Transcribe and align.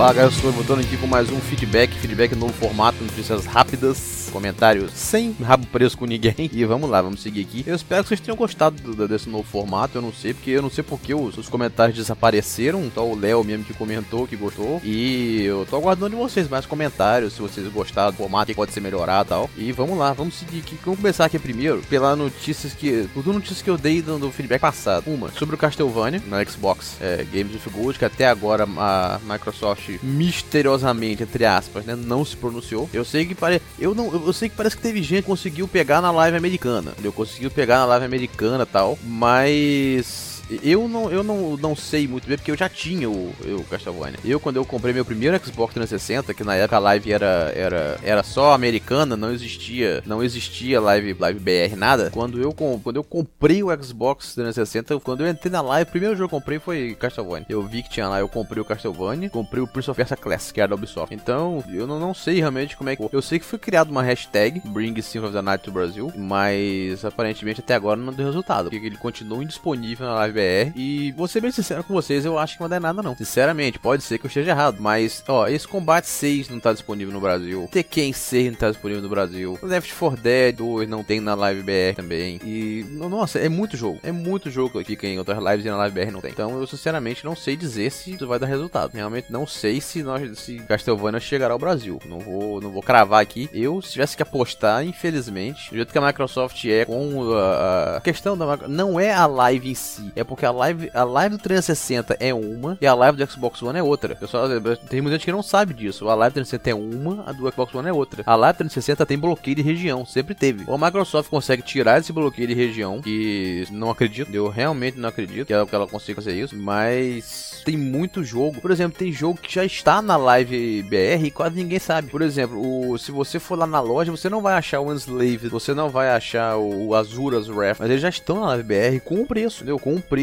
Fala 0.00 0.14
galera, 0.14 0.32
eu 0.32 0.34
estou 0.34 0.50
voltando 0.50 0.80
aqui 0.80 0.96
com 0.96 1.06
mais 1.06 1.30
um 1.30 1.38
feedback, 1.38 1.92
feedback 1.92 2.32
no 2.32 2.46
novo 2.46 2.54
formato, 2.54 3.04
notícias 3.04 3.44
rápidas, 3.44 4.30
comentários 4.32 4.90
sem 4.94 5.36
rabo 5.42 5.66
preso 5.66 5.98
com 5.98 6.06
ninguém. 6.06 6.48
E 6.60 6.64
vamos 6.64 6.88
lá, 6.88 7.02
vamos 7.02 7.20
seguir 7.20 7.42
aqui. 7.42 7.64
Eu 7.66 7.74
espero 7.74 8.02
que 8.02 8.08
vocês 8.08 8.20
tenham 8.20 8.36
gostado 8.36 8.80
do, 8.80 9.06
desse 9.06 9.28
novo 9.28 9.44
formato, 9.44 9.98
eu 9.98 10.02
não 10.02 10.12
sei, 10.12 10.32
porque 10.32 10.52
eu 10.52 10.62
não 10.62 10.70
sei 10.70 10.82
porque 10.82 11.14
os, 11.14 11.36
os 11.36 11.50
comentários 11.50 11.98
desapareceram, 11.98 12.82
então 12.84 13.10
o 13.10 13.18
Léo 13.18 13.44
mesmo 13.44 13.64
que 13.64 13.74
comentou, 13.74 14.26
que 14.26 14.36
gostou. 14.36 14.80
E 14.82 15.42
eu 15.42 15.66
tô 15.68 15.76
aguardando 15.76 16.16
de 16.16 16.16
vocês 16.16 16.48
mais 16.48 16.64
comentários, 16.64 17.34
se 17.34 17.42
vocês 17.42 17.70
gostaram 17.70 18.10
do 18.10 18.16
formato, 18.16 18.46
que 18.46 18.54
pode 18.54 18.72
ser 18.72 18.80
melhorado 18.80 19.26
e 19.26 19.28
tal. 19.28 19.50
E 19.56 19.72
vamos 19.72 19.98
lá, 19.98 20.14
vamos 20.14 20.34
seguir 20.34 20.60
aqui. 20.60 20.78
Vamos 20.82 21.00
começar 21.00 21.26
aqui 21.26 21.38
primeiro 21.38 21.82
pela 21.90 22.16
notícias 22.16 22.72
que. 22.72 23.06
Por 23.12 23.22
duas 23.22 23.36
notícias 23.36 23.60
que 23.60 23.68
eu 23.68 23.76
dei 23.76 24.00
do, 24.00 24.18
do 24.18 24.30
feedback 24.30 24.62
passado. 24.62 25.04
Uma, 25.06 25.30
sobre 25.32 25.54
o 25.54 25.58
Castlevania 25.58 26.22
na 26.26 26.42
Xbox 26.44 26.96
é, 27.00 27.26
Games 27.30 27.52
with 27.54 27.70
Gold, 27.70 27.98
que 27.98 28.04
até 28.06 28.26
agora 28.26 28.66
a 28.78 29.20
Microsoft 29.24 29.89
misteriosamente, 30.02 31.22
entre 31.22 31.44
aspas, 31.44 31.84
né, 31.84 31.96
não 31.96 32.24
se 32.24 32.36
pronunciou. 32.36 32.88
Eu 32.92 33.04
sei 33.04 33.24
que 33.24 33.34
parece, 33.34 33.64
eu 33.78 33.94
não, 33.94 34.12
eu 34.12 34.32
sei 34.32 34.48
que 34.48 34.56
parece 34.56 34.76
que 34.76 34.82
teve 34.82 35.02
gente 35.02 35.22
que 35.22 35.28
conseguiu 35.28 35.66
pegar 35.66 36.00
na 36.00 36.10
live 36.10 36.36
americana. 36.36 36.92
Eu 37.02 37.12
conseguiu 37.12 37.50
pegar 37.50 37.78
na 37.78 37.86
live 37.86 38.04
americana, 38.04 38.66
tal, 38.66 38.98
mas 39.04 40.29
eu 40.62 40.88
não, 40.88 41.10
eu 41.10 41.22
não, 41.22 41.56
não 41.56 41.76
sei 41.76 42.06
muito 42.08 42.26
bem, 42.26 42.36
porque 42.36 42.50
eu 42.50 42.56
já 42.56 42.68
tinha 42.68 43.08
o, 43.08 43.30
o 43.58 43.64
Castlevania. 43.68 44.18
Eu, 44.24 44.40
quando 44.40 44.56
eu 44.56 44.64
comprei 44.64 44.92
meu 44.92 45.04
primeiro 45.04 45.38
Xbox 45.44 45.74
360, 45.74 46.34
que 46.34 46.44
na 46.44 46.54
época 46.56 46.76
a 46.76 46.80
live 46.80 47.12
era, 47.12 47.52
era, 47.54 47.98
era 48.02 48.22
só 48.22 48.52
americana, 48.52 49.16
não 49.16 49.32
existia 49.32 50.02
não 50.06 50.22
existia 50.22 50.80
live, 50.80 51.16
live 51.18 51.40
BR, 51.40 51.76
nada. 51.76 52.10
Quando 52.10 52.40
eu, 52.40 52.52
quando 52.52 52.96
eu 52.96 53.04
comprei 53.04 53.62
o 53.62 53.82
Xbox 53.82 54.34
360, 54.34 54.98
quando 55.00 55.24
eu 55.24 55.30
entrei 55.30 55.52
na 55.52 55.60
live, 55.60 55.88
o 55.88 55.90
primeiro 55.92 56.16
jogo 56.16 56.28
que 56.28 56.34
eu 56.34 56.40
comprei 56.40 56.58
foi 56.58 56.96
Castlevania. 56.98 57.46
Eu 57.48 57.62
vi 57.62 57.82
que 57.82 57.90
tinha 57.90 58.08
lá, 58.08 58.20
eu 58.20 58.28
comprei 58.28 58.60
o 58.60 58.64
Castlevania, 58.64 59.30
comprei 59.30 59.62
o 59.62 59.66
Prince 59.66 59.90
of 59.90 59.96
Persia 59.96 60.16
Classic, 60.16 60.54
que 60.54 60.60
era 60.60 60.68
da 60.68 60.74
Ubisoft. 60.74 61.14
Então, 61.14 61.62
eu 61.72 61.86
não, 61.86 61.98
não 61.98 62.14
sei 62.14 62.38
realmente 62.38 62.76
como 62.76 62.90
é 62.90 62.96
que... 62.96 63.08
Eu 63.12 63.22
sei 63.22 63.38
que 63.38 63.44
foi 63.44 63.58
criado 63.58 63.90
uma 63.90 64.02
hashtag, 64.02 64.60
Bring 64.66 65.00
Symphony 65.00 65.26
of 65.26 65.36
the 65.36 65.42
Night 65.42 65.64
to 65.64 65.70
Brasil, 65.70 66.12
mas 66.16 67.04
aparentemente 67.04 67.60
até 67.60 67.74
agora 67.74 67.98
não 67.98 68.12
deu 68.12 68.26
resultado, 68.26 68.70
porque 68.70 68.86
ele 68.86 68.96
continua 68.96 69.42
indisponível 69.42 70.06
na 70.06 70.14
live 70.14 70.34
BR. 70.34 70.39
E 70.76 71.12
vou 71.12 71.28
ser 71.28 71.40
bem 71.40 71.50
sincero 71.50 71.84
com 71.84 71.94
vocês, 71.94 72.24
eu 72.24 72.38
acho 72.38 72.54
que 72.54 72.60
não 72.60 72.68
vai 72.68 72.80
dar 72.80 72.88
nada 72.88 73.02
não. 73.02 73.16
Sinceramente, 73.16 73.78
pode 73.78 74.02
ser 74.02 74.18
que 74.18 74.26
eu 74.26 74.28
esteja 74.28 74.50
errado, 74.50 74.78
mas 74.80 75.22
ó, 75.28 75.48
esse 75.48 75.66
Combate 75.66 76.06
6 76.06 76.48
não 76.48 76.60
tá 76.60 76.72
disponível 76.72 77.12
no 77.12 77.20
Brasil. 77.20 77.68
Tekken 77.70 78.12
6 78.12 78.52
não 78.52 78.58
tá 78.58 78.70
disponível 78.70 79.02
no 79.02 79.08
Brasil. 79.08 79.58
Left 79.62 79.94
4 79.94 80.20
Dead 80.20 80.56
2 80.56 80.88
não 80.88 81.02
tem 81.02 81.20
na 81.20 81.34
Live 81.34 81.62
BR 81.62 81.96
também. 81.96 82.40
E 82.44 82.84
nossa, 82.90 83.38
é 83.38 83.48
muito 83.48 83.76
jogo. 83.76 84.00
É 84.02 84.12
muito 84.12 84.50
jogo 84.50 84.78
que 84.78 84.84
fica 84.84 85.06
em 85.06 85.18
outras 85.18 85.38
lives 85.38 85.64
e 85.64 85.68
na 85.68 85.76
Live 85.76 85.94
BR 85.94 86.10
não 86.12 86.20
tem. 86.20 86.30
Então 86.30 86.58
eu 86.58 86.66
sinceramente 86.66 87.24
não 87.24 87.36
sei 87.36 87.56
dizer 87.56 87.90
se 87.90 88.12
isso 88.14 88.26
vai 88.26 88.38
dar 88.38 88.46
resultado. 88.46 88.92
Realmente 88.94 89.30
não 89.30 89.46
sei 89.46 89.80
se 89.80 90.02
nós 90.02 90.38
se 90.38 90.58
Castlevania 90.60 91.20
chegará 91.20 91.54
ao 91.54 91.58
Brasil. 91.58 92.00
Não 92.06 92.18
vou 92.18 92.60
não 92.60 92.70
vou 92.70 92.82
cravar 92.82 93.20
aqui. 93.20 93.48
Eu 93.52 93.80
se 93.82 93.92
tivesse 93.92 94.16
que 94.16 94.22
apostar, 94.22 94.84
infelizmente, 94.84 95.70
do 95.70 95.76
jeito 95.76 95.92
que 95.92 95.98
a 95.98 96.06
Microsoft 96.06 96.64
é 96.64 96.84
com 96.84 97.32
a, 97.34 97.96
a 97.96 98.00
questão 98.00 98.36
da 98.36 98.56
não 98.68 98.98
é 98.98 99.12
a 99.12 99.26
live 99.26 99.70
em 99.70 99.74
si, 99.74 100.12
é 100.16 100.24
porque 100.30 100.46
a 100.46 100.52
live, 100.52 100.88
a 100.94 101.02
live 101.02 101.36
do 101.36 101.42
360 101.42 102.16
é 102.20 102.32
uma 102.32 102.78
e 102.80 102.86
a 102.86 102.94
live 102.94 103.18
do 103.18 103.28
Xbox 103.28 103.60
One 103.60 103.76
é 103.76 103.82
outra. 103.82 104.14
Pessoal, 104.14 104.46
tem 104.88 105.00
muita 105.00 105.16
gente 105.16 105.24
que 105.24 105.32
não 105.32 105.42
sabe 105.42 105.74
disso. 105.74 106.08
A 106.08 106.14
live 106.14 106.32
do 106.32 106.34
360 106.34 106.70
é 106.70 106.74
uma, 106.74 107.24
a 107.28 107.32
do 107.32 107.50
Xbox 107.50 107.74
One 107.74 107.88
é 107.88 107.92
outra. 107.92 108.22
A 108.24 108.36
live 108.36 108.54
do 108.54 108.58
360 108.58 109.04
tem 109.04 109.18
bloqueio 109.18 109.56
de 109.56 109.62
região, 109.62 110.06
sempre 110.06 110.32
teve. 110.32 110.62
Ou 110.68 110.76
a 110.76 110.78
Microsoft 110.78 111.28
consegue 111.28 111.62
tirar 111.62 111.98
esse 111.98 112.12
bloqueio 112.12 112.46
de 112.46 112.54
região, 112.54 113.02
que 113.02 113.66
não 113.72 113.90
acredito, 113.90 114.32
eu 114.32 114.48
realmente 114.48 115.00
não 115.00 115.08
acredito 115.08 115.48
que 115.48 115.52
ela, 115.52 115.66
que 115.66 115.74
ela 115.74 115.88
consiga 115.88 116.22
fazer 116.22 116.40
isso, 116.40 116.56
mas 116.56 117.60
tem 117.64 117.76
muito 117.76 118.22
jogo. 118.22 118.60
Por 118.60 118.70
exemplo, 118.70 118.96
tem 118.96 119.10
jogo 119.10 119.40
que 119.40 119.52
já 119.52 119.64
está 119.64 120.00
na 120.00 120.16
live 120.16 120.84
BR 120.84 121.24
e 121.24 121.30
quase 121.32 121.56
ninguém 121.56 121.80
sabe. 121.80 122.08
Por 122.08 122.22
exemplo, 122.22 122.56
o, 122.56 122.96
se 122.98 123.10
você 123.10 123.40
for 123.40 123.58
lá 123.58 123.66
na 123.66 123.80
loja, 123.80 124.12
você 124.12 124.28
não 124.28 124.40
vai 124.40 124.54
achar 124.54 124.78
o 124.78 124.92
Enslave, 124.92 125.48
você 125.48 125.74
não 125.74 125.88
vai 125.88 126.10
achar 126.10 126.56
o 126.56 126.94
Azuras 126.94 127.48
Wrath, 127.48 127.78
mas 127.80 127.90
eles 127.90 128.02
já 128.02 128.08
estão 128.08 128.40
na 128.40 128.46
live 128.46 128.62
BR 128.62 129.00
com 129.04 129.22
o 129.22 129.26
preço, 129.26 129.58
entendeu? 129.58 129.78
Com 129.78 129.94
um 129.94 130.00
preço 130.00 130.19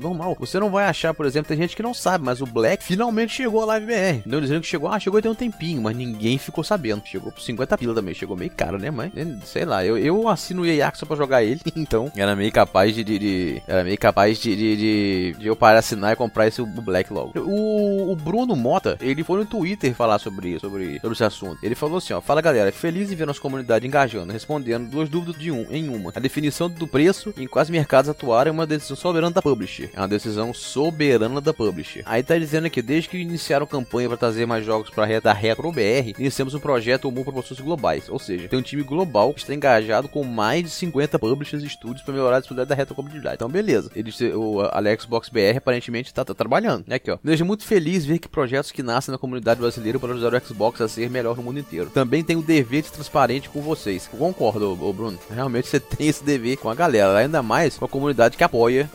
normal. 0.00 0.36
Você 0.38 0.58
não 0.58 0.70
vai 0.70 0.84
achar, 0.84 1.14
por 1.14 1.26
exemplo, 1.26 1.48
tem 1.48 1.56
gente 1.56 1.76
que 1.76 1.82
não 1.82 1.94
sabe, 1.94 2.24
mas 2.24 2.40
o 2.40 2.46
Black 2.46 2.84
finalmente 2.84 3.32
chegou 3.32 3.62
à 3.62 3.66
Live 3.66 3.86
BR. 3.86 4.22
Não 4.26 4.40
dizendo 4.40 4.60
que 4.60 4.66
chegou, 4.66 4.88
ah, 4.88 4.98
chegou 4.98 5.22
tem 5.22 5.30
um 5.30 5.34
tempinho, 5.34 5.82
mas 5.82 5.96
ninguém 5.96 6.38
ficou 6.38 6.64
sabendo. 6.64 7.02
Chegou 7.04 7.32
por 7.32 7.40
50 7.40 7.78
pila 7.78 7.94
também, 7.94 8.14
chegou 8.14 8.36
meio 8.36 8.50
caro, 8.50 8.78
né, 8.78 8.90
mas 8.90 9.12
sei 9.44 9.64
lá, 9.64 9.84
eu, 9.84 9.96
eu 9.96 10.28
assino 10.28 10.62
o 10.62 10.66
EA 10.66 10.92
só 10.94 11.06
pra 11.06 11.16
jogar 11.16 11.42
ele, 11.42 11.60
então 11.76 12.10
era 12.16 12.34
meio 12.34 12.52
capaz 12.52 12.94
de, 12.94 13.04
de, 13.04 13.18
de 13.18 13.62
era 13.66 13.84
meio 13.84 13.98
capaz 13.98 14.38
de, 14.38 14.54
de, 14.54 15.34
de, 15.36 15.46
eu 15.46 15.56
parar 15.56 15.78
assinar 15.78 16.12
e 16.12 16.16
comprar 16.16 16.46
esse 16.46 16.62
Black 16.62 17.12
logo. 17.12 17.32
O, 17.40 18.12
o 18.12 18.16
Bruno 18.16 18.54
Mota, 18.56 18.96
ele 19.00 19.24
foi 19.24 19.38
no 19.38 19.46
Twitter 19.46 19.94
falar 19.94 20.18
sobre 20.18 20.58
sobre, 20.58 20.98
sobre 21.00 21.12
esse 21.12 21.24
assunto. 21.24 21.58
Ele 21.62 21.74
falou 21.74 21.98
assim, 21.98 22.12
ó, 22.12 22.20
fala 22.20 22.40
galera, 22.40 22.72
feliz 22.72 23.10
em 23.10 23.14
ver 23.14 23.26
nossa 23.26 23.40
comunidade 23.40 23.86
engajando, 23.86 24.32
respondendo 24.32 24.88
duas 24.88 25.08
dúvidas 25.08 25.40
de 25.40 25.50
um 25.50 25.66
em 25.70 25.88
uma. 25.88 26.12
A 26.14 26.20
definição 26.20 26.68
do 26.68 26.86
preço 26.86 27.32
em 27.36 27.46
quais 27.46 27.70
mercados 27.70 28.08
atuar 28.08 28.46
é 28.46 28.50
uma 28.50 28.66
decisão 28.66 28.96
soberana 28.96 29.31
da 29.32 29.42
publisher. 29.42 29.90
É 29.94 30.00
uma 30.00 30.08
decisão 30.08 30.52
soberana 30.52 31.40
da 31.40 31.52
publisher. 31.52 32.02
Aí 32.06 32.22
tá 32.22 32.36
dizendo 32.38 32.66
aqui, 32.66 32.82
desde 32.82 33.08
que 33.08 33.18
iniciaram 33.18 33.66
campanha 33.66 34.08
para 34.08 34.18
trazer 34.18 34.46
mais 34.46 34.64
jogos 34.64 34.90
para 34.90 35.20
da 35.20 35.32
Retro 35.32 35.70
BR, 35.70 36.18
iniciamos 36.18 36.54
um 36.54 36.60
projeto 36.60 37.02
comum 37.02 37.22
para 37.22 37.32
proporções 37.32 37.60
globais. 37.60 38.08
Ou 38.08 38.18
seja, 38.18 38.48
tem 38.48 38.58
um 38.58 38.62
time 38.62 38.82
global 38.82 39.32
que 39.34 39.40
está 39.40 39.54
engajado 39.54 40.08
com 40.08 40.24
mais 40.24 40.62
de 40.62 40.70
50 40.70 41.18
publishers 41.18 41.62
e 41.62 41.66
estúdios 41.66 42.02
para 42.02 42.14
melhorar 42.14 42.36
a 42.36 42.40
disponibilidade 42.40 42.68
da 42.68 42.74
retrocompatibilidade. 42.74 43.34
Então, 43.36 43.48
beleza. 43.48 43.90
Ele, 43.94 44.10
o 44.34 44.60
Alex 44.60 45.04
Box 45.04 45.28
BR 45.28 45.56
aparentemente 45.56 46.08
está 46.08 46.24
tá 46.24 46.34
trabalhando. 46.34 46.84
Aqui, 46.90 47.10
ó. 47.10 47.18
Me 47.22 47.42
muito 47.42 47.64
feliz 47.64 48.04
ver 48.04 48.18
que 48.18 48.28
projetos 48.28 48.70
que 48.70 48.82
nascem 48.82 49.12
na 49.12 49.18
comunidade 49.18 49.60
brasileira 49.60 49.98
para 49.98 50.12
ajudar 50.12 50.34
o 50.34 50.46
Xbox 50.46 50.80
a 50.80 50.88
ser 50.88 51.10
melhor 51.10 51.36
no 51.36 51.42
mundo 51.42 51.58
inteiro. 51.58 51.90
Também 51.90 52.22
tenho 52.22 52.38
o 52.38 52.42
dever 52.42 52.82
de 52.82 52.88
ser 52.88 52.94
transparente 52.94 53.48
com 53.48 53.60
vocês. 53.60 54.08
Eu 54.12 54.18
concordo, 54.18 54.76
Bruno. 54.92 55.18
Realmente 55.30 55.68
você 55.68 55.80
tem 55.80 56.08
esse 56.08 56.22
dever 56.22 56.56
com 56.56 56.68
a 56.68 56.74
galera. 56.74 57.18
Ainda 57.18 57.42
mais 57.42 57.76
com 57.76 57.84
a 57.84 57.88
comunidade 57.88 58.36
que 58.36 58.44
apoia 58.44 58.88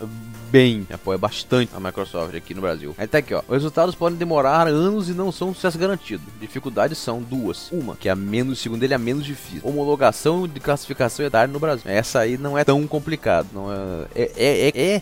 bem, 0.49 0.87
apoia 0.91 1.17
bastante 1.17 1.71
a 1.75 1.79
Microsoft 1.79 2.35
aqui 2.35 2.53
no 2.53 2.61
Brasil. 2.61 2.95
Aí 2.97 3.07
tá 3.07 3.19
aqui, 3.19 3.33
ó. 3.33 3.41
Os 3.47 3.53
resultados 3.53 3.95
podem 3.95 4.17
demorar 4.17 4.67
anos 4.67 5.09
e 5.09 5.13
não 5.13 5.31
são 5.31 5.49
um 5.49 5.53
sucesso 5.53 5.77
garantido. 5.77 6.23
Dificuldades 6.39 6.97
são 6.97 7.21
duas. 7.21 7.69
Uma, 7.71 7.95
que 7.95 8.09
é 8.09 8.11
a 8.11 8.15
menos, 8.15 8.59
segundo 8.59 8.83
ele, 8.83 8.93
é 8.93 8.95
a 8.95 8.99
menos 8.99 9.25
difícil. 9.25 9.61
Homologação 9.63 10.47
de 10.47 10.59
classificação 10.59 11.25
etária 11.25 11.51
no 11.51 11.59
Brasil. 11.59 11.83
Essa 11.85 12.19
aí 12.19 12.37
não 12.37 12.57
é 12.57 12.63
tão 12.63 12.85
complicado. 12.87 13.47
Não 13.53 13.71
é, 13.71 14.07
é, 14.15 14.31
é, 14.35 14.67
é, 14.67 14.95
é 14.95 15.01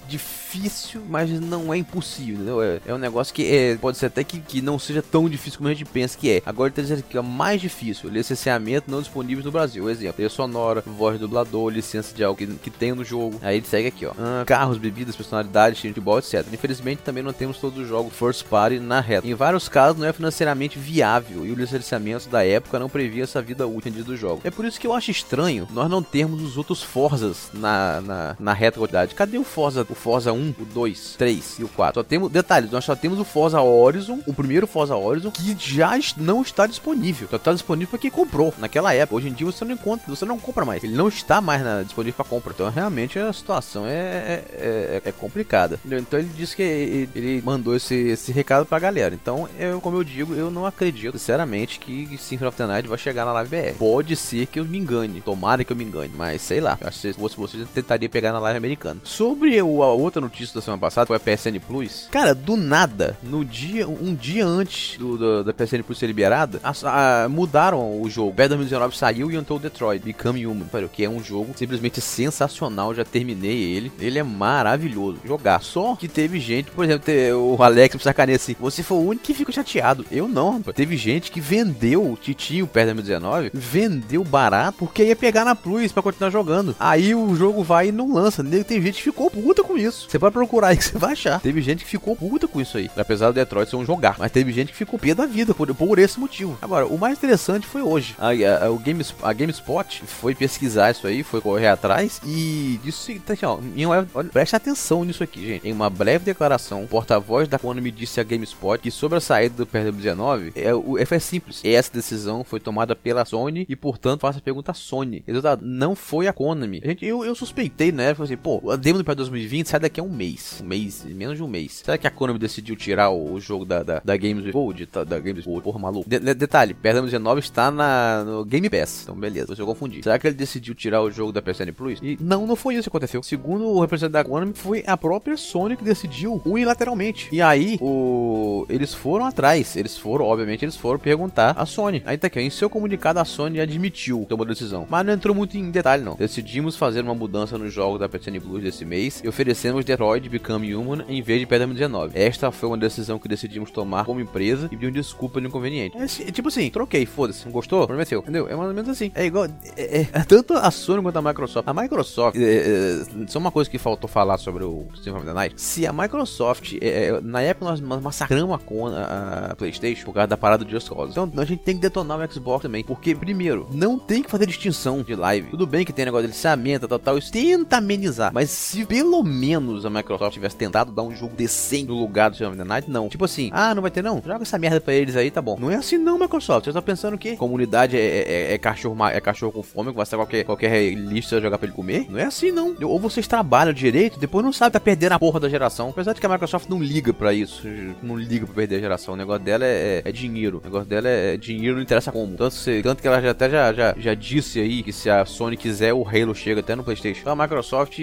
difícil, 0.59 1.01
mas 1.07 1.29
não 1.39 1.73
é 1.73 1.77
impossível, 1.77 2.35
entendeu? 2.35 2.61
É, 2.61 2.79
é 2.85 2.93
um 2.93 2.97
negócio 2.97 3.33
que 3.33 3.45
é, 3.45 3.75
pode 3.75 3.97
ser 3.97 4.07
até 4.07 4.23
que, 4.23 4.39
que 4.39 4.61
não 4.61 4.77
seja 4.79 5.01
tão 5.01 5.29
difícil 5.29 5.57
como 5.59 5.69
a 5.69 5.73
gente 5.73 5.85
pensa 5.85 6.17
que 6.17 6.29
é. 6.29 6.41
Agora 6.45 6.67
ele 6.67 6.75
tá 6.75 6.81
dizendo 6.81 7.03
que 7.03 7.17
é 7.17 7.21
mais 7.21 7.61
difícil. 7.61 8.09
Licenciamento 8.09 8.89
não 8.89 8.99
disponível 8.99 9.43
no 9.43 9.51
Brasil. 9.51 9.89
Exemplo, 9.89 10.13
trilha 10.13 10.29
sonora, 10.29 10.83
voz 10.85 11.19
do 11.19 11.27
dublador, 11.27 11.69
licença 11.69 12.15
de 12.15 12.23
algo 12.23 12.37
que, 12.37 12.47
que 12.47 12.69
tem 12.69 12.93
no 12.93 13.03
jogo. 13.03 13.39
Aí 13.41 13.57
ele 13.57 13.65
segue 13.65 13.87
aqui, 13.87 14.05
ó. 14.05 14.11
Ah, 14.17 14.43
carros, 14.45 14.77
bebidas, 14.77 15.15
personagens 15.15 15.35
personalidade, 15.35 15.75
time 15.75 15.93
de 15.93 15.99
futebol, 15.99 16.19
etc. 16.19 16.45
Infelizmente, 16.51 17.01
também 17.03 17.23
não 17.23 17.33
temos 17.33 17.57
todos 17.57 17.79
os 17.79 17.87
jogos 17.87 18.13
first 18.13 18.45
party 18.45 18.79
na 18.79 18.99
reta. 18.99 19.27
Em 19.27 19.33
vários 19.33 19.67
casos, 19.67 19.99
não 19.99 20.07
é 20.07 20.13
financeiramente 20.13 20.79
viável 20.79 21.45
e 21.45 21.51
o 21.51 21.55
licenciamento 21.55 22.29
da 22.29 22.45
época 22.45 22.79
não 22.79 22.89
previa 22.89 23.23
essa 23.23 23.41
vida 23.41 23.67
útil 23.67 23.91
do 24.03 24.17
jogo. 24.17 24.41
É 24.43 24.51
por 24.51 24.65
isso 24.65 24.79
que 24.79 24.87
eu 24.87 24.93
acho 24.93 25.11
estranho 25.11 25.67
nós 25.71 25.89
não 25.89 26.01
termos 26.01 26.41
os 26.41 26.57
outros 26.57 26.81
Forzas 26.81 27.49
na, 27.53 28.01
na, 28.01 28.35
na 28.39 28.53
reta 28.53 28.79
quantidade. 28.79 29.15
Cadê 29.15 29.37
o 29.37 29.43
Forza, 29.43 29.85
o 29.89 29.95
Forza 29.95 30.31
1, 30.31 30.44
o 30.59 30.65
2, 30.65 31.15
3 31.17 31.59
e 31.59 31.63
o 31.63 31.67
4? 31.67 32.01
Só 32.01 32.03
temos, 32.03 32.31
detalhes, 32.31 32.71
nós 32.71 32.83
só 32.83 32.95
temos 32.95 33.19
o 33.19 33.23
Forza 33.23 33.61
Horizon, 33.61 34.19
o 34.25 34.33
primeiro 34.33 34.67
Forza 34.67 34.95
Horizon, 34.95 35.31
que 35.31 35.55
já 35.57 35.91
não 36.17 36.41
está 36.41 36.67
disponível. 36.67 37.27
Só 37.29 37.37
está 37.37 37.53
disponível 37.53 37.89
para 37.89 37.99
quem 37.99 38.11
comprou 38.11 38.53
naquela 38.57 38.93
época. 38.93 39.17
Hoje 39.17 39.29
em 39.29 39.33
dia 39.33 39.45
você 39.45 39.63
não 39.63 39.73
encontra, 39.73 40.05
você 40.07 40.25
não 40.25 40.37
compra 40.37 40.65
mais. 40.65 40.83
Ele 40.83 40.95
não 40.95 41.07
está 41.07 41.41
mais 41.41 41.63
na, 41.63 41.83
disponível 41.83 42.15
para 42.15 42.25
compra. 42.25 42.53
Então 42.53 42.69
realmente 42.69 43.17
a 43.17 43.31
situação 43.31 43.85
é, 43.85 43.91
é, 43.91 44.43
é, 44.57 45.01
é 45.05 45.11
complicada. 45.11 45.79
Então 45.85 46.19
ele 46.19 46.29
disse 46.35 46.55
que 46.55 46.61
ele, 46.61 47.09
ele 47.15 47.41
mandou 47.41 47.75
esse, 47.75 47.95
esse 47.95 48.31
recado 48.31 48.65
pra 48.65 48.79
galera. 48.79 49.15
Então, 49.15 49.47
eu, 49.57 49.79
como 49.81 49.97
eu 49.97 50.03
digo, 50.03 50.33
eu 50.33 50.51
não 50.51 50.65
acredito, 50.65 51.17
sinceramente, 51.17 51.79
que 51.79 52.17
Symphony 52.17 52.47
of 52.47 52.57
the 52.57 52.65
Night 52.65 52.87
vai 52.87 52.97
chegar 52.97 53.25
na 53.25 53.33
live 53.33 53.49
BR. 53.49 53.77
Pode 53.77 54.15
ser 54.15 54.45
que 54.47 54.59
eu 54.59 54.65
me 54.65 54.77
engane. 54.77 55.21
Tomara 55.21 55.63
que 55.63 55.71
eu 55.71 55.77
me 55.77 55.83
engane. 55.83 56.11
Mas 56.15 56.41
sei 56.41 56.59
lá. 56.59 56.77
acho 56.81 57.01
que 57.01 57.13
se 57.13 57.13
fosse 57.13 57.37
você, 57.37 57.57
eu 57.57 57.65
tentaria 57.65 58.09
pegar 58.09 58.31
na 58.31 58.39
live 58.39 58.57
americana. 58.57 58.99
Sobre 59.03 59.61
o, 59.61 59.83
a 59.83 59.93
outra 59.93 60.21
notícia 60.25 60.55
da 60.55 60.61
semana 60.61 60.79
passada, 60.79 61.07
foi 61.07 61.15
a 61.15 61.19
PSN 61.19 61.59
Plus. 61.65 62.07
Cara, 62.11 62.33
do 62.35 62.55
nada, 62.55 63.17
no 63.23 63.43
dia, 63.43 63.87
um 63.87 64.13
dia 64.13 64.45
antes 64.45 64.97
do, 64.97 65.17
do 65.17 65.43
da 65.43 65.53
PSN 65.53 65.83
Plus 65.83 65.97
ser 65.97 66.07
liberada, 66.07 66.59
a, 66.63 67.23
a, 67.23 67.29
mudaram 67.29 68.01
o 68.01 68.09
jogo. 68.09 68.31
Bad 68.31 68.49
2019 68.49 68.97
saiu 68.97 69.31
e 69.31 69.35
entrou 69.35 69.59
Detroit, 69.59 70.03
Become 70.03 70.45
Human. 70.45 70.65
Que 70.91 71.05
é 71.05 71.09
um 71.09 71.23
jogo 71.23 71.53
simplesmente 71.55 72.01
sensacional. 72.01 72.93
Já 72.93 73.03
terminei 73.03 73.75
ele. 73.75 73.91
Ele 73.99 74.19
é 74.19 74.23
maravilhoso. 74.23 75.19
Jogar 75.25 75.61
só 75.61 75.95
que 75.95 76.07
teve 76.07 76.39
gente, 76.39 76.71
por 76.71 76.85
exemplo, 76.85 77.05
o 77.35 77.61
Alex 77.61 77.95
me 77.95 78.01
sacaneia 78.01 78.35
assim, 78.35 78.55
você 78.59 78.83
foi 78.83 78.97
o 78.97 79.01
único 79.01 79.25
que 79.25 79.33
ficou 79.33 79.53
chateado. 79.53 80.05
Eu 80.11 80.27
não, 80.27 80.57
rapaz. 80.57 80.75
Teve 80.75 80.97
gente 80.97 81.31
que 81.31 81.41
vendeu 81.41 82.11
o 82.11 82.15
Titinho 82.15 82.69
da 82.73 82.83
2019, 82.83 83.51
vendeu 83.53 84.23
barato 84.23 84.77
porque 84.79 85.03
ia 85.03 85.15
pegar 85.15 85.45
na 85.45 85.55
Plus 85.55 85.91
pra 85.91 86.03
continuar 86.03 86.29
jogando. 86.29 86.75
Aí 86.79 87.15
o 87.15 87.35
jogo 87.35 87.63
vai 87.63 87.89
e 87.89 87.91
não 87.91 88.13
lança. 88.13 88.43
Tem 88.43 88.81
gente 88.81 88.97
que 88.97 89.03
ficou 89.03 89.29
puta 89.29 89.63
com 89.63 89.77
isso. 89.77 90.07
Você 90.15 90.19
pode 90.19 90.33
procurar 90.33 90.69
aí 90.69 90.77
que 90.77 90.85
você 90.85 90.97
vai 90.97 91.11
achar. 91.11 91.41
Teve 91.41 91.61
gente 91.61 91.83
que 91.83 91.89
ficou 91.89 92.15
puta 92.15 92.47
com 92.47 92.61
isso 92.61 92.77
aí. 92.77 92.89
Apesar 92.95 93.27
do 93.27 93.33
Detroit 93.33 93.69
ser 93.69 93.75
um 93.75 93.85
jogar. 93.85 94.15
Mas 94.17 94.31
teve 94.31 94.53
gente 94.53 94.71
que 94.71 94.77
ficou 94.77 94.97
pé 94.97 95.13
da 95.13 95.25
vida 95.25 95.53
por, 95.53 95.73
por 95.75 95.99
esse 95.99 96.17
motivo. 96.17 96.57
Agora, 96.61 96.85
o 96.85 96.97
mais 96.97 97.17
interessante 97.17 97.67
foi 97.67 97.81
hoje. 97.81 98.15
A, 98.17 98.29
a, 98.65 98.71
o 98.71 98.79
Game, 98.79 99.05
a 99.21 99.33
GameSpot 99.33 100.03
foi 100.05 100.33
pesquisar 100.33 100.91
isso 100.91 101.05
aí, 101.05 101.21
foi 101.21 101.41
correr 101.41 101.67
atrás 101.67 102.21
e 102.25 102.79
disse. 102.81 103.19
Tá 103.19 103.33
aqui, 103.33 103.45
ó, 103.45 103.59
olha, 103.87 104.29
preste 104.31 104.55
atenção 104.55 105.03
nisso 105.03 105.21
aqui, 105.21 105.45
gente. 105.45 105.67
Em 105.67 105.73
uma 105.73 105.89
breve 105.89 106.23
declaração, 106.23 106.85
o 106.85 106.87
porta-voz 106.87 107.49
da 107.49 107.59
Konami 107.59 107.91
disse 107.91 108.21
a 108.21 108.23
GameSpot 108.23 108.79
que 108.79 108.91
sobre 108.91 109.17
a 109.17 109.21
saída 109.21 109.65
do 109.65 109.67
PRW19 109.67 110.53
é, 110.55 110.73
o, 110.73 110.97
é, 110.97 111.19
simples. 111.19 111.59
Essa 111.61 111.91
decisão 111.91 112.45
foi 112.45 112.61
tomada 112.61 112.95
pela 112.95 113.25
Sony 113.25 113.65
e, 113.67 113.75
portanto, 113.75 114.21
faça 114.21 114.39
a 114.39 114.41
pergunta 114.41 114.71
à 114.71 114.73
Sony. 114.73 115.25
Resultado, 115.27 115.65
não 115.65 115.93
foi 115.93 116.27
a 116.27 116.33
Konami. 116.33 116.81
Gente, 116.85 117.05
eu, 117.05 117.25
eu 117.25 117.35
suspeitei, 117.35 117.91
né? 117.91 118.13
Falei 118.13 118.33
assim, 118.33 118.41
pô, 118.41 118.71
a 118.71 118.77
demo 118.77 118.97
do 118.97 119.03
PS 119.03 119.15
2020 119.15 119.67
sai 119.67 119.79
daqui 119.81 119.99
a 119.99 120.04
um 120.04 120.04
mês. 120.09 120.59
Um 120.61 120.67
mês, 120.67 121.05
menos 121.05 121.37
de 121.37 121.43
um 121.43 121.47
mês. 121.47 121.81
Será 121.83 121.97
que 121.97 122.07
a 122.07 122.11
Konami 122.11 122.39
decidiu 122.39 122.75
tirar 122.75 123.09
o, 123.09 123.33
o 123.33 123.39
jogo 123.39 123.65
da, 123.65 123.83
da, 123.83 124.01
da 124.03 124.17
Games 124.17 124.51
Gold? 124.51 124.87
Da, 124.91 125.03
da 125.03 125.19
Games 125.19 125.45
Gold, 125.45 125.61
porra, 125.61 125.79
maluco. 125.79 126.09
De, 126.09 126.19
de, 126.19 126.33
detalhe, 126.33 126.73
PS 126.73 127.01
19 127.01 127.39
está 127.39 127.71
na, 127.71 128.23
no 128.23 128.45
Game 128.45 128.69
Pass. 128.69 129.01
Então, 129.03 129.15
beleza, 129.15 129.47
você 129.47 129.61
eu 129.61 129.65
confundi. 129.65 130.03
Será 130.03 130.19
que 130.19 130.27
ele 130.27 130.35
decidiu 130.35 130.75
tirar 130.75 131.01
o 131.01 131.09
jogo 131.09 131.31
da 131.31 131.41
PSN 131.41 131.71
Plus? 131.75 131.99
E 132.01 132.17
não, 132.21 132.45
não 132.45 132.55
foi 132.55 132.75
isso 132.75 132.83
que 132.83 132.89
aconteceu. 132.89 133.23
Segundo 133.23 133.65
o 133.65 133.81
representante 133.81 134.13
da 134.13 134.23
Konami, 134.23 134.53
foi 134.53 134.83
a 134.85 134.97
própria 134.97 135.37
Sony 135.37 135.77
que 135.77 135.83
decidiu 135.83 136.41
unilateralmente. 136.45 137.29
E 137.31 137.41
aí, 137.41 137.77
o... 137.81 138.65
eles 138.69 138.93
foram 138.93 139.25
atrás. 139.25 139.75
Eles 139.75 139.97
foram, 139.97 140.25
obviamente, 140.25 140.63
eles 140.63 140.75
foram 140.75 140.99
perguntar 140.99 141.55
à 141.57 141.65
Sony. 141.65 142.03
Aí 142.05 142.17
tá 142.17 142.27
aqui, 142.27 142.39
em 142.39 142.49
seu 142.49 142.69
comunicado, 142.69 143.19
a 143.19 143.25
Sony 143.25 143.59
admitiu 143.59 144.25
tomou 144.25 144.45
a 144.45 144.49
decisão. 144.49 144.85
Mas 144.89 145.05
não 145.05 145.13
entrou 145.13 145.35
muito 145.35 145.57
em 145.57 145.71
detalhe, 145.71 146.03
não. 146.03 146.15
Decidimos 146.15 146.75
fazer 146.75 147.01
uma 147.01 147.15
mudança 147.15 147.57
no 147.57 147.69
jogo 147.69 147.97
da 147.97 148.07
PSN 148.07 148.39
Plus 148.41 148.61
desse 148.61 148.85
mês 148.85 149.21
e 149.23 149.27
oferecemos 149.27 149.85
Detroit 149.95 150.27
Become 150.27 150.75
Human 150.75 151.05
em 151.07 151.21
vez 151.21 151.39
de 151.39 151.45
PSN 151.45 151.73
19. 151.73 152.19
Esta 152.19 152.51
foi 152.51 152.67
uma 152.67 152.77
decisão 152.77 153.17
que 153.17 153.27
decidimos 153.27 153.71
tomar 153.71 154.03
como 154.05 154.19
empresa 154.19 154.65
e 154.65 154.69
pedimos 154.69 154.93
desculpa 154.93 155.35
pelo 155.35 155.47
inconveniente. 155.47 155.97
É, 155.97 156.31
tipo 156.31 156.49
assim, 156.49 156.69
troquei, 156.69 157.05
foda-se. 157.05 157.47
Gostou? 157.49 157.87
É 157.99 158.05
seu. 158.05 158.19
Entendeu? 158.19 158.47
É 158.47 158.55
mais 158.55 158.69
ou 158.69 158.75
menos 158.75 158.89
assim. 158.89 159.11
É 159.15 159.25
igual. 159.25 159.45
É, 159.77 160.01
é, 160.01 160.05
tanto 160.27 160.53
a 160.53 160.69
Sony 160.69 161.01
quanto 161.01 161.17
a 161.17 161.21
Microsoft. 161.21 161.67
A 161.67 161.73
Microsoft. 161.73 162.37
É, 162.37 162.43
é, 162.43 163.27
só 163.27 163.39
uma 163.39 163.51
coisa 163.51 163.69
que 163.69 163.77
faltou 163.77 164.09
falar 164.09 164.37
sobre 164.37 164.63
o 164.63 164.85
System 164.95 165.13
of 165.13 165.25
the 165.25 165.33
Night. 165.33 165.61
Se 165.61 165.87
a 165.87 165.93
Microsoft. 165.93 166.73
É, 166.81 167.07
é, 167.07 167.21
na 167.21 167.41
época 167.41 167.65
nós 167.65 167.79
massacramos 167.79 168.59
a, 168.93 169.51
a, 169.51 169.55
PlayStation 169.55 170.05
por 170.05 170.13
causa 170.13 170.27
da 170.27 170.37
parada 170.37 170.65
do 170.65 170.69
Just 170.69 170.89
Cause. 170.89 171.11
Então 171.11 171.31
a 171.37 171.45
gente 171.45 171.63
tem 171.63 171.75
que 171.75 171.81
detonar 171.81 172.19
o 172.19 172.31
Xbox 172.31 172.63
também. 172.63 172.83
Porque, 172.83 173.15
primeiro, 173.15 173.67
não 173.71 173.97
tem 173.97 174.21
que 174.21 174.29
fazer 174.29 174.45
distinção 174.45 175.01
de 175.03 175.15
live. 175.15 175.49
Tudo 175.49 175.65
bem 175.65 175.85
que 175.85 175.93
tem 175.93 176.05
negócio 176.05 176.27
de 176.27 176.33
licenciamento, 176.33 176.87
tal, 176.87 176.99
tal. 176.99 177.17
Isso 177.17 177.31
tenta 177.31 177.77
amenizar. 177.77 178.33
Mas 178.33 178.49
se 178.49 178.85
pelo 178.85 179.23
menos 179.23 179.84
a 179.87 179.89
Microsoft 179.89 180.33
tivesse 180.33 180.55
tentado 180.55 180.91
dar 180.91 181.03
um 181.03 181.15
jogo 181.15 181.35
decente 181.35 181.87
no 181.87 181.99
lugar 181.99 182.29
do 182.29 182.35
System 182.35 182.49
of 182.49 182.57
the 182.57 182.63
Night, 182.63 182.89
não. 182.89 183.09
Tipo 183.09 183.25
assim, 183.25 183.49
ah, 183.51 183.73
não 183.73 183.81
vai 183.81 183.91
ter 183.91 184.03
não? 184.03 184.21
Joga 184.25 184.43
essa 184.43 184.57
merda 184.57 184.79
pra 184.79 184.93
eles 184.93 185.15
aí, 185.15 185.31
tá 185.31 185.41
bom. 185.41 185.57
Não 185.59 185.71
é 185.71 185.75
assim 185.75 185.97
não, 185.97 186.19
Microsoft. 186.19 186.65
Você 186.65 186.73
tá 186.73 186.81
pensando 186.81 187.17
que 187.17 187.35
comunidade 187.35 187.97
é, 187.97 187.99
é, 187.99 188.53
é 188.53 188.57
cachorro, 188.57 189.05
é 189.07 189.19
cachorro 189.19 189.51
com 189.51 189.63
fome, 189.63 189.91
que 189.91 189.97
vai 189.97 190.05
ser 190.05 190.15
qualquer, 190.15 190.43
qualquer 190.43 190.93
lista 190.93 191.41
jogar 191.41 191.57
pra 191.57 191.67
ele 191.67 191.75
comer? 191.75 192.05
Não 192.09 192.19
é 192.19 192.23
assim 192.23 192.51
não. 192.51 192.75
Ou 192.83 192.99
vocês 192.99 193.27
trabalham 193.27 193.73
direito, 193.73 194.19
depois 194.19 194.43
não 194.43 194.53
sabe 194.53 194.75
tá 194.75 194.79
perdendo 194.79 195.13
a 195.13 195.19
porra 195.19 195.39
da 195.39 195.49
geração. 195.49 195.89
Apesar 195.89 196.13
de 196.13 196.19
que 196.19 196.25
a 196.25 196.29
Microsoft 196.29 196.69
não 196.69 196.81
liga 196.81 197.13
pra 197.13 197.33
isso. 197.33 197.67
Não 198.01 198.17
liga 198.17 198.45
pra 198.45 198.55
perder 198.55 198.77
a 198.77 198.79
geração. 198.79 199.13
O 199.13 199.17
negócio 199.17 199.43
dela 199.43 199.65
é, 199.65 200.01
é, 200.05 200.09
é 200.09 200.11
dinheiro. 200.11 200.59
O 200.61 200.65
negócio 200.65 200.87
dela 200.87 201.07
é, 201.07 201.33
é, 201.33 201.37
dinheiro, 201.37 201.75
não 201.75 201.83
interessa 201.83 202.11
como. 202.11 202.35
Tanto, 202.35 202.53
se, 202.55 202.81
tanto 202.81 203.01
que 203.01 203.07
ela 203.07 203.21
já, 203.21 203.31
até 203.31 203.49
já, 203.49 203.73
já, 203.73 203.95
já 203.97 204.13
disse 204.13 204.59
aí 204.59 204.83
que 204.83 204.91
se 204.91 205.09
a 205.09 205.25
Sony 205.25 205.55
quiser, 205.55 205.93
o 205.93 206.07
Halo 206.07 206.35
chega 206.35 206.59
até 206.59 206.75
no 206.75 206.83
Playstation. 206.83 207.21
Então 207.21 207.33
a 207.33 207.35
Microsoft 207.35 207.97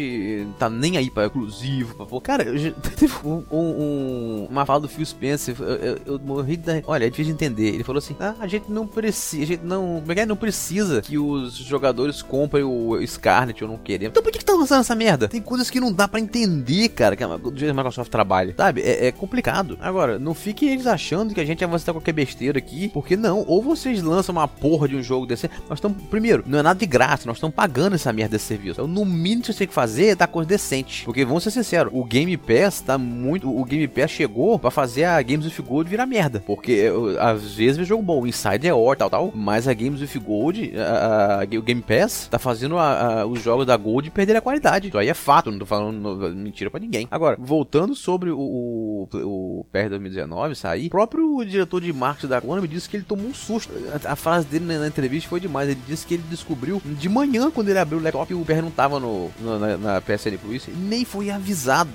tá 0.58 0.70
nem 0.70 0.96
aí 0.96 1.11
pra 1.11 1.26
exclusivo. 1.26 1.72
Pra... 1.97 2.21
Cara, 2.21 2.45
teve 2.97 3.13
um, 3.25 3.45
um, 3.51 4.47
uma 4.51 4.65
fala 4.65 4.81
do 4.81 4.89
Phil 4.89 5.05
Spencer. 5.05 5.55
Eu, 5.59 5.67
eu, 5.67 5.99
eu 6.07 6.19
morri 6.19 6.57
da. 6.57 6.81
Olha, 6.87 7.07
é 7.07 7.11
difícil 7.11 7.35
de 7.35 7.45
entender. 7.45 7.75
Ele 7.75 7.85
falou 7.85 7.99
assim: 7.99 8.17
ah, 8.21 8.35
a 8.41 8.47
gente 8.47 8.71
não 8.71 8.87
precisa. 8.87 9.43
A 9.43 9.47
gente 9.47 9.65
não. 9.65 10.03
É 10.09 10.23
é? 10.23 10.27
Não 10.27 10.37
precisa 10.37 11.03
que 11.03 11.19
os 11.19 11.55
jogadores 11.55 12.23
comprem 12.23 12.65
o 12.65 12.99
Scarlet 13.07 13.63
ou 13.63 13.71
não 13.71 13.79
queremos. 13.79 14.13
Então 14.13 14.23
por 14.23 14.31
que, 14.33 14.39
que 14.39 14.45
tá 14.45 14.55
lançando 14.55 14.81
essa 14.81 14.95
merda? 14.95 15.29
Tem 15.29 15.41
coisas 15.41 15.71
que 15.71 15.81
não 15.81 15.93
dá 15.93 16.07
pra 16.07 16.21
entender, 16.21 16.89
cara, 16.91 17.17
que 17.17 17.25
a, 17.25 17.37
do 17.37 17.51
jeito 17.51 17.65
que 17.65 17.71
a 17.71 17.75
Microsoft 17.75 18.11
trabalha. 18.11 18.55
Sabe? 18.57 18.83
É, 18.83 19.07
é, 19.07 19.13
complicado. 19.13 19.79
Agora, 19.81 20.19
não 20.19 20.35
fiquem 20.35 20.71
eles 20.71 20.87
achando 20.87 21.35
que 21.35 21.41
a 21.41 21.45
gente 21.45 21.61
vai 21.61 21.69
avançar 21.69 21.93
qualquer 21.93 22.13
besteira 22.13 22.59
aqui. 22.59 22.89
Porque 22.89 23.17
não. 23.17 23.45
Ou 23.47 23.63
vocês 23.63 24.03
lançam 24.03 24.35
uma 24.35 24.49
porra 24.49 24.89
de 24.89 24.97
um 24.97 25.03
jogo 25.03 25.27
desse. 25.27 25.51
Nós 25.69 25.79
estamos. 25.79 26.03
Primeiro, 26.05 26.45
não 26.47 26.59
é 26.59 26.63
nada 26.63 26.79
de 26.79 26.87
graça. 26.87 27.27
Nós 27.27 27.37
estamos 27.37 27.55
pagando 27.55 27.95
essa 27.95 28.13
merda 28.13 28.33
desse 28.33 28.47
serviço. 28.47 28.81
Então, 28.81 28.87
no 28.87 29.05
mínimo 29.05 29.43
que 29.43 29.53
você 29.53 29.59
tem 29.59 29.69
que 29.69 29.75
fazer 29.75 30.07
é 30.09 30.15
dar 30.15 30.27
coisa 30.27 30.49
decente. 30.49 31.05
Porque 31.05 31.25
vamos 31.25 31.43
ser 31.43 31.51
sinceros, 31.67 31.93
o 31.94 32.05
Game 32.05 32.37
Pass 32.37 32.81
tá 32.81 32.99
muito. 32.99 33.49
O 33.49 33.64
Game 33.64 33.87
Pass 33.88 34.11
chegou 34.11 34.59
pra 34.59 34.70
fazer 34.70 35.05
a 35.05 35.20
Games 35.23 35.47
with 35.47 35.64
Gold 35.64 35.88
virar 35.88 36.06
merda. 36.06 36.43
Porque 36.47 36.91
às 37.19 37.55
vezes 37.55 37.76
vê 37.76 37.85
jogo 37.85 38.03
bom, 38.03 38.23
o 38.23 38.26
Inside 38.26 38.67
é 38.67 38.75
or, 38.75 38.97
tal, 38.97 39.11
tal. 39.11 39.32
Mas 39.35 39.69
a 39.69 39.75
Games 39.75 40.00
with 40.00 40.20
Gold, 40.20 40.73
a, 40.76 41.43
a, 41.43 41.59
o 41.59 41.62
Game 41.62 41.82
Pass, 41.82 42.29
tá 42.31 42.38
fazendo 42.38 42.79
a, 42.79 43.25
os 43.26 43.43
jogos 43.43 43.67
da 43.67 43.76
Gold 43.76 44.11
perder 44.11 44.37
a 44.37 44.41
qualidade. 44.41 44.88
Isso 44.88 44.99
aí 44.99 45.09
é 45.09 45.14
fato, 45.14 45.50
não 45.50 45.59
tô 45.59 45.67
falando 45.67 46.35
mentira 46.35 46.70
pra 46.70 46.81
ninguém. 46.81 47.06
Agora, 47.11 47.37
voltando 47.38 47.94
sobre 47.94 48.31
o, 48.31 48.38
o, 48.38 49.09
o 49.12 49.67
PR 49.70 49.88
2019 49.88 50.55
sair, 50.55 50.87
o 50.87 50.91
próprio 50.91 51.44
diretor 51.44 51.81
de 51.81 51.93
marketing 51.93 52.29
da 52.29 52.41
Konami 52.41 52.69
disse 52.69 52.88
que 52.88 52.97
ele 52.97 53.05
tomou 53.05 53.26
um 53.26 53.35
susto. 53.35 53.73
A, 54.05 54.17
frase 54.17 54.47
dele 54.47 54.64
na, 54.64 54.79
na, 54.79 54.87
entrevista 54.88 55.29
foi 55.29 55.41
demais. 55.41 55.69
Ele 55.69 55.81
disse 55.87 56.06
que 56.06 56.14
ele 56.14 56.25
descobriu 56.29 56.81
de 56.85 57.09
manhã, 57.09 57.50
quando 57.50 57.69
ele 57.69 57.79
abriu 57.79 57.99
o 57.99 58.03
laptop, 58.03 58.35
o 58.35 58.44
PR 58.44 58.62
não 58.62 58.71
tava 58.71 58.99
no, 58.99 59.31
no 59.40 59.59
na, 59.59 59.76
na, 59.76 60.00
PSN 60.00 60.37
Plus. 60.40 60.69
Nem 60.75 61.04
foi 61.04 61.31
avisado. 61.31 61.51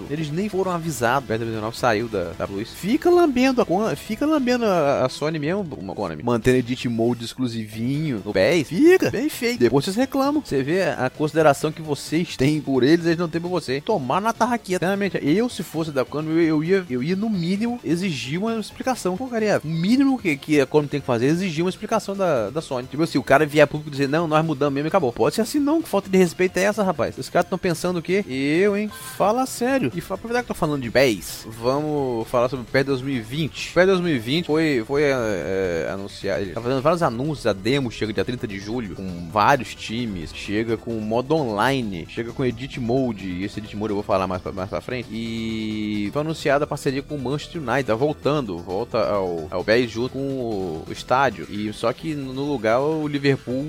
Eles 0.09 0.29
nem 0.31 0.49
foram 0.49 0.71
avisados. 0.71 1.25
O 1.25 1.27
PR 1.27 1.37
2019 1.37 1.77
saiu 1.77 2.07
da, 2.07 2.31
da 2.37 2.47
Plus. 2.47 2.69
Fica 2.69 3.09
lambendo 3.09 3.61
a 3.61 3.65
Konami, 3.65 3.95
fica 3.95 4.25
lambendo 4.25 4.65
a, 4.65 5.05
a 5.05 5.09
Sony 5.09 5.39
mesmo, 5.39 5.67
uma 5.79 5.93
Konami. 5.93 6.23
Mantendo 6.23 6.57
Edit 6.57 6.87
Mode 6.87 7.25
exclusivinho 7.25 8.21
no 8.23 8.33
PES. 8.33 8.67
Fica, 8.67 9.11
bem 9.11 9.29
feito. 9.29 9.59
Depois 9.59 9.85
vocês 9.85 9.95
reclamam. 9.95 10.41
Você 10.43 10.63
vê 10.63 10.83
a 10.83 11.09
consideração 11.09 11.71
que 11.71 11.81
vocês 11.81 12.35
têm 12.37 12.61
por 12.61 12.83
eles, 12.83 13.05
eles 13.05 13.17
não 13.17 13.29
têm 13.29 13.41
por 13.41 13.49
você. 13.49 13.81
Tomar 13.81 14.21
na 14.21 14.33
tarraquinha. 14.33 14.79
Realmente, 14.79 15.19
eu, 15.21 15.49
se 15.49 15.63
fosse 15.63 15.91
da 15.91 16.05
Konami, 16.05 16.43
eu, 16.43 16.47
eu, 16.47 16.63
ia, 16.63 16.85
eu 16.89 17.03
ia 17.03 17.15
no 17.15 17.29
mínimo 17.29 17.79
exigir 17.83 18.39
uma 18.39 18.59
explicação. 18.59 19.17
Pô, 19.17 19.27
cara, 19.27 19.61
o 19.63 19.67
mínimo 19.67 20.17
que, 20.17 20.37
que 20.37 20.61
a 20.61 20.65
Konami 20.65 20.89
tem 20.89 20.99
que 20.99 21.05
fazer 21.05 21.27
é 21.27 21.29
exigir 21.29 21.63
uma 21.63 21.69
explicação 21.69 22.15
da, 22.15 22.49
da 22.49 22.61
Sony. 22.61 22.87
Tipo 22.87 23.03
assim, 23.03 23.17
o 23.17 23.23
cara 23.23 23.45
vier 23.45 23.67
público 23.67 23.91
dizer, 23.91 24.07
não, 24.07 24.27
nós 24.27 24.45
mudamos 24.45 24.73
mesmo 24.73 24.87
e 24.87 24.89
acabou. 24.89 25.11
Pode 25.11 25.35
ser 25.35 25.41
assim 25.41 25.59
não, 25.59 25.81
que 25.81 25.89
falta 25.89 26.09
de 26.09 26.17
respeito 26.17 26.57
é 26.57 26.63
essa, 26.63 26.83
rapaz. 26.83 27.17
Os 27.17 27.29
caras 27.29 27.45
estão 27.45 27.57
pensando 27.57 27.97
o 27.97 28.01
quê? 28.01 28.23
Eu, 28.27 28.77
hein? 28.77 28.89
Fala 29.17 29.45
sério. 29.47 29.91
E 29.95 29.99
aproveitar 29.99 30.41
que 30.41 30.47
tô 30.47 30.53
falando 30.53 30.81
de 30.81 30.91
PES, 30.91 31.47
vamos 31.47 32.27
falar 32.27 32.49
sobre 32.49 32.65
o 32.65 32.71
PES 32.71 32.85
2020. 32.85 33.71
O 33.71 33.73
PES 33.73 33.87
2020 33.87 34.45
foi, 34.45 34.83
foi 34.85 35.03
é, 35.03 35.89
anunciado, 35.91 36.41
ele 36.41 36.51
tá 36.51 36.61
fazendo 36.61 36.81
vários 36.81 37.03
anúncios, 37.03 37.47
a 37.47 37.53
demo 37.53 37.91
chega 37.91 38.13
dia 38.13 38.25
30 38.25 38.47
de 38.47 38.59
julho, 38.59 38.95
com 38.95 39.29
vários 39.31 39.73
times, 39.73 40.33
chega 40.33 40.77
com 40.77 40.91
modo 40.99 41.35
online, 41.35 42.05
chega 42.09 42.31
com 42.31 42.45
Edit 42.45 42.79
Mode, 42.79 43.27
e 43.27 43.43
esse 43.43 43.59
Edit 43.59 43.75
Mode 43.75 43.91
eu 43.91 43.95
vou 43.95 44.03
falar 44.03 44.27
mais 44.27 44.41
pra, 44.41 44.51
mais 44.51 44.69
pra 44.69 44.81
frente, 44.81 45.07
e 45.11 46.09
foi 46.11 46.21
anunciada 46.21 46.63
a 46.63 46.67
parceria 46.67 47.01
com 47.01 47.15
o 47.15 47.19
Manchester 47.19 47.61
United, 47.61 47.85
tá 47.85 47.95
voltando, 47.95 48.57
volta 48.57 48.99
ao, 48.99 49.47
ao 49.49 49.63
PES 49.63 49.91
junto 49.91 50.13
com 50.13 50.19
o, 50.19 50.85
estádio, 50.91 51.47
e 51.49 51.71
só 51.73 51.91
que 51.93 52.15
no 52.15 52.43
lugar 52.43 52.79
o 52.79 53.07
Liverpool 53.07 53.67